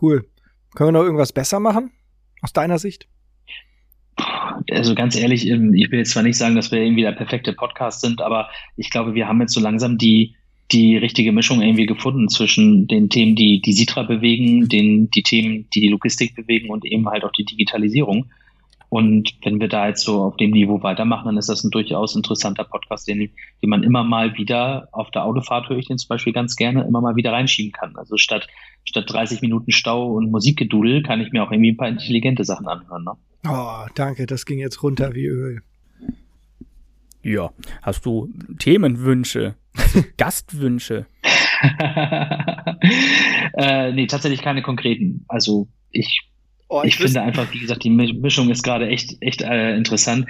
Cool. 0.00 0.26
Können 0.74 0.88
wir 0.88 0.92
noch 0.92 1.04
irgendwas 1.04 1.32
besser 1.32 1.60
machen? 1.60 1.92
Aus 2.40 2.52
deiner 2.52 2.78
Sicht? 2.78 3.06
Also 4.70 4.94
ganz 4.94 5.16
ehrlich, 5.16 5.46
ähm, 5.46 5.74
ich 5.74 5.90
will 5.90 6.00
jetzt 6.00 6.10
zwar 6.10 6.22
nicht 6.22 6.36
sagen, 6.36 6.56
dass 6.56 6.72
wir 6.72 6.80
irgendwie 6.80 7.02
der 7.02 7.12
perfekte 7.12 7.52
Podcast 7.52 8.00
sind, 8.00 8.20
aber 8.20 8.48
ich 8.76 8.90
glaube, 8.90 9.14
wir 9.14 9.28
haben 9.28 9.40
jetzt 9.40 9.54
so 9.54 9.60
langsam 9.60 9.98
die, 9.98 10.34
die 10.72 10.96
richtige 10.96 11.32
Mischung 11.32 11.62
irgendwie 11.62 11.86
gefunden 11.86 12.28
zwischen 12.28 12.86
den 12.88 13.08
Themen, 13.08 13.36
die 13.36 13.60
die 13.60 13.72
Sitra 13.72 14.02
bewegen, 14.02 14.68
den, 14.68 15.10
die 15.10 15.22
Themen, 15.22 15.68
die 15.70 15.80
die 15.80 15.88
Logistik 15.88 16.34
bewegen 16.34 16.70
und 16.70 16.84
eben 16.84 17.08
halt 17.08 17.24
auch 17.24 17.32
die 17.32 17.44
Digitalisierung. 17.44 18.26
Und 18.92 19.32
wenn 19.42 19.58
wir 19.58 19.68
da 19.68 19.88
jetzt 19.88 20.04
so 20.04 20.20
auf 20.22 20.36
dem 20.36 20.50
Niveau 20.50 20.82
weitermachen, 20.82 21.24
dann 21.24 21.38
ist 21.38 21.48
das 21.48 21.64
ein 21.64 21.70
durchaus 21.70 22.14
interessanter 22.14 22.64
Podcast, 22.64 23.08
den, 23.08 23.20
den 23.20 23.70
man 23.70 23.84
immer 23.84 24.04
mal 24.04 24.36
wieder 24.36 24.90
auf 24.92 25.10
der 25.10 25.24
Autofahrt 25.24 25.70
höre 25.70 25.78
ich 25.78 25.86
den 25.86 25.96
zum 25.96 26.08
Beispiel 26.08 26.34
ganz 26.34 26.56
gerne 26.56 26.84
immer 26.84 27.00
mal 27.00 27.16
wieder 27.16 27.32
reinschieben 27.32 27.72
kann. 27.72 27.96
Also 27.96 28.18
statt, 28.18 28.48
statt 28.84 29.06
30 29.08 29.40
Minuten 29.40 29.72
Stau 29.72 30.12
und 30.12 30.30
Musikgedudel 30.30 31.02
kann 31.02 31.22
ich 31.22 31.32
mir 31.32 31.42
auch 31.42 31.50
irgendwie 31.50 31.72
ein 31.72 31.78
paar 31.78 31.88
intelligente 31.88 32.44
Sachen 32.44 32.68
anhören. 32.68 33.04
Ne? 33.04 33.12
Oh, 33.48 33.86
danke, 33.94 34.26
das 34.26 34.44
ging 34.44 34.58
jetzt 34.58 34.82
runter 34.82 35.14
wie 35.14 35.24
Öl. 35.24 35.62
Ja, 37.22 37.50
hast 37.80 38.04
du 38.04 38.28
Themenwünsche, 38.58 39.54
Gastwünsche? 40.18 41.06
äh, 43.54 43.92
nee, 43.92 44.06
tatsächlich 44.06 44.42
keine 44.42 44.60
konkreten. 44.60 45.24
Also 45.28 45.68
ich 45.92 46.28
Oh, 46.72 46.80
ich, 46.84 46.94
ich 46.94 46.96
finde 46.96 47.20
einfach, 47.20 47.52
wie 47.52 47.58
gesagt, 47.58 47.84
die 47.84 47.90
Mischung 47.90 48.48
ist 48.48 48.62
gerade 48.62 48.88
echt, 48.88 49.20
echt 49.20 49.42
äh, 49.42 49.76
interessant. 49.76 50.26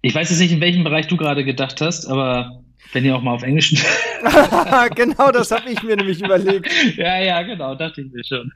Ich 0.00 0.14
weiß 0.14 0.30
jetzt 0.30 0.38
nicht, 0.38 0.52
in 0.52 0.62
welchem 0.62 0.84
Bereich 0.84 1.06
du 1.06 1.18
gerade 1.18 1.44
gedacht 1.44 1.82
hast, 1.82 2.06
aber 2.06 2.62
wenn 2.94 3.04
ihr 3.04 3.14
auch 3.14 3.20
mal 3.20 3.34
auf 3.34 3.42
Englisch. 3.42 3.74
genau, 4.94 5.30
das 5.30 5.50
habe 5.50 5.68
ich 5.68 5.82
mir 5.82 5.96
nämlich 5.96 6.22
überlegt. 6.22 6.66
ja, 6.96 7.20
ja, 7.20 7.42
genau, 7.42 7.74
dachte 7.74 8.00
ich 8.00 8.10
mir 8.10 8.24
schon. 8.24 8.50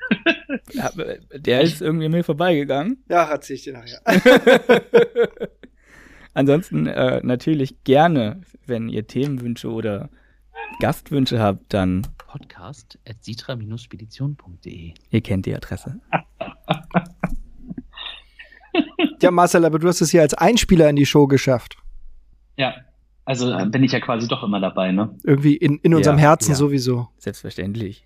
ja, 0.73 0.91
der 1.35 1.61
ist 1.61 1.83
irgendwie 1.83 2.09
mir 2.09 2.25
vorbeigegangen. 2.25 3.05
Ja, 3.11 3.25
erzähl 3.25 3.57
ich 3.57 3.65
dir 3.65 3.75
nachher. 3.75 4.01
Ansonsten 6.33 6.87
äh, 6.87 7.21
natürlich 7.23 7.85
gerne, 7.85 8.41
wenn 8.65 8.89
ihr 8.89 9.07
Themenwünsche 9.07 9.71
oder 9.71 10.09
Gastwünsche 10.81 11.39
habt, 11.39 11.75
dann 11.75 12.07
podcast 12.35 12.99
at 13.09 13.23
sitra-spedition.de. 13.23 14.95
Ihr 15.11 15.21
kennt 15.21 15.47
die 15.47 15.55
Adresse. 15.55 16.01
ja, 19.23 19.31
Marcel, 19.31 19.65
aber 19.65 19.79
du 19.79 19.87
hast 19.87 20.01
es 20.01 20.11
hier 20.11 20.23
als 20.23 20.35
Einspieler 20.35 20.91
in 20.91 20.97
die 20.97 21.07
Show 21.07 21.29
geschafft. 21.29 21.77
Ja, 22.57 22.75
also 23.25 23.53
äh, 23.53 23.67
bin 23.67 23.85
ich 23.85 23.93
ja 23.93 24.01
quasi 24.01 24.27
doch 24.27 24.43
immer 24.43 24.59
dabei, 24.59 24.91
ne? 24.91 25.17
Irgendwie 25.23 25.55
in, 25.55 25.79
in 25.79 25.95
unserem 25.95 26.19
ja, 26.19 26.25
Herzen 26.25 26.51
ja. 26.51 26.57
sowieso. 26.57 27.09
Selbstverständlich. 27.19 28.05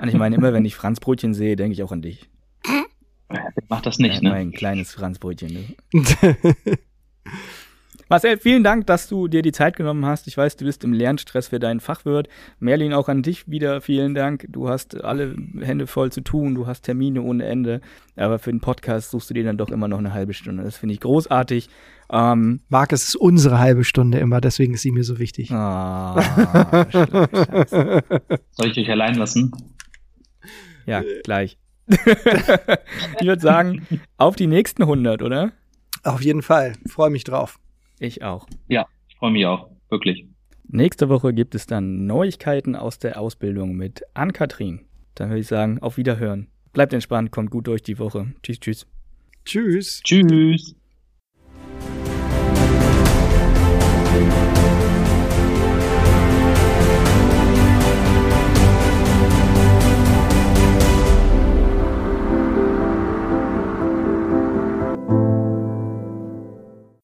Und 0.00 0.08
ich 0.08 0.14
meine, 0.14 0.36
immer 0.36 0.54
wenn 0.54 0.64
ich 0.64 0.74
Franzbrötchen 0.74 1.34
sehe, 1.34 1.54
denke 1.54 1.74
ich 1.74 1.82
auch 1.82 1.92
an 1.92 2.00
dich. 2.00 2.30
Mach 3.68 3.82
das 3.82 3.98
nicht, 3.98 4.22
ja, 4.22 4.24
ne? 4.30 4.30
Mein 4.30 4.52
kleines 4.52 4.94
Franzbrötchen. 4.94 5.52
Ne? 5.52 5.66
Marcel, 8.10 8.38
vielen 8.38 8.64
Dank, 8.64 8.86
dass 8.86 9.06
du 9.06 9.28
dir 9.28 9.42
die 9.42 9.52
Zeit 9.52 9.76
genommen 9.76 10.06
hast. 10.06 10.26
Ich 10.28 10.36
weiß, 10.36 10.56
du 10.56 10.64
bist 10.64 10.82
im 10.82 10.94
Lernstress 10.94 11.48
für 11.48 11.58
deinen 11.58 11.80
Fachwirt. 11.80 12.30
Merlin, 12.58 12.94
auch 12.94 13.10
an 13.10 13.22
dich 13.22 13.48
wieder 13.48 13.82
vielen 13.82 14.14
Dank. 14.14 14.46
Du 14.48 14.70
hast 14.70 15.04
alle 15.04 15.36
Hände 15.60 15.86
voll 15.86 16.10
zu 16.10 16.22
tun, 16.22 16.54
du 16.54 16.66
hast 16.66 16.82
Termine 16.82 17.20
ohne 17.20 17.44
Ende. 17.44 17.82
Aber 18.16 18.38
für 18.38 18.50
den 18.50 18.60
Podcast 18.60 19.10
suchst 19.10 19.28
du 19.28 19.34
dir 19.34 19.44
dann 19.44 19.58
doch 19.58 19.68
immer 19.68 19.88
noch 19.88 19.98
eine 19.98 20.14
halbe 20.14 20.32
Stunde. 20.32 20.62
Das 20.62 20.78
finde 20.78 20.94
ich 20.94 21.00
großartig. 21.00 21.68
Ähm, 22.10 22.60
Marc, 22.70 22.92
es 22.92 23.08
ist 23.08 23.16
unsere 23.16 23.58
halbe 23.58 23.84
Stunde 23.84 24.18
immer, 24.18 24.40
deswegen 24.40 24.72
ist 24.72 24.80
sie 24.80 24.92
mir 24.92 25.04
so 25.04 25.18
wichtig. 25.18 25.50
Ah, 25.52 26.14
Soll 27.68 28.70
ich 28.70 28.78
euch 28.78 28.90
allein 28.90 29.16
lassen? 29.16 29.52
Ja, 30.86 31.02
gleich. 31.24 31.58
ich 31.88 33.26
würde 33.26 33.42
sagen, 33.42 33.86
auf 34.16 34.34
die 34.34 34.46
nächsten 34.46 34.82
100, 34.82 35.22
oder? 35.22 35.52
Auf 36.04 36.22
jeden 36.22 36.40
Fall. 36.40 36.72
Freue 36.86 37.10
mich 37.10 37.24
drauf. 37.24 37.58
Ich 38.00 38.22
auch. 38.22 38.46
Ja, 38.68 38.86
ich 39.08 39.16
freue 39.16 39.32
mich 39.32 39.46
auch. 39.46 39.70
Wirklich. 39.90 40.26
Nächste 40.70 41.08
Woche 41.08 41.32
gibt 41.32 41.54
es 41.54 41.66
dann 41.66 42.06
Neuigkeiten 42.06 42.76
aus 42.76 42.98
der 42.98 43.18
Ausbildung 43.20 43.74
mit 43.74 44.02
Ann-Kathrin. 44.14 44.80
Dann 45.14 45.30
würde 45.30 45.40
ich 45.40 45.46
sagen, 45.46 45.78
auf 45.80 45.96
Wiederhören. 45.96 46.48
Bleibt 46.72 46.92
entspannt, 46.92 47.30
kommt 47.30 47.50
gut 47.50 47.66
durch 47.66 47.82
die 47.82 47.98
Woche. 47.98 48.34
Tschüss, 48.42 48.60
tschüss. 48.60 48.86
Tschüss. 49.44 50.02
Tschüss. 50.04 50.74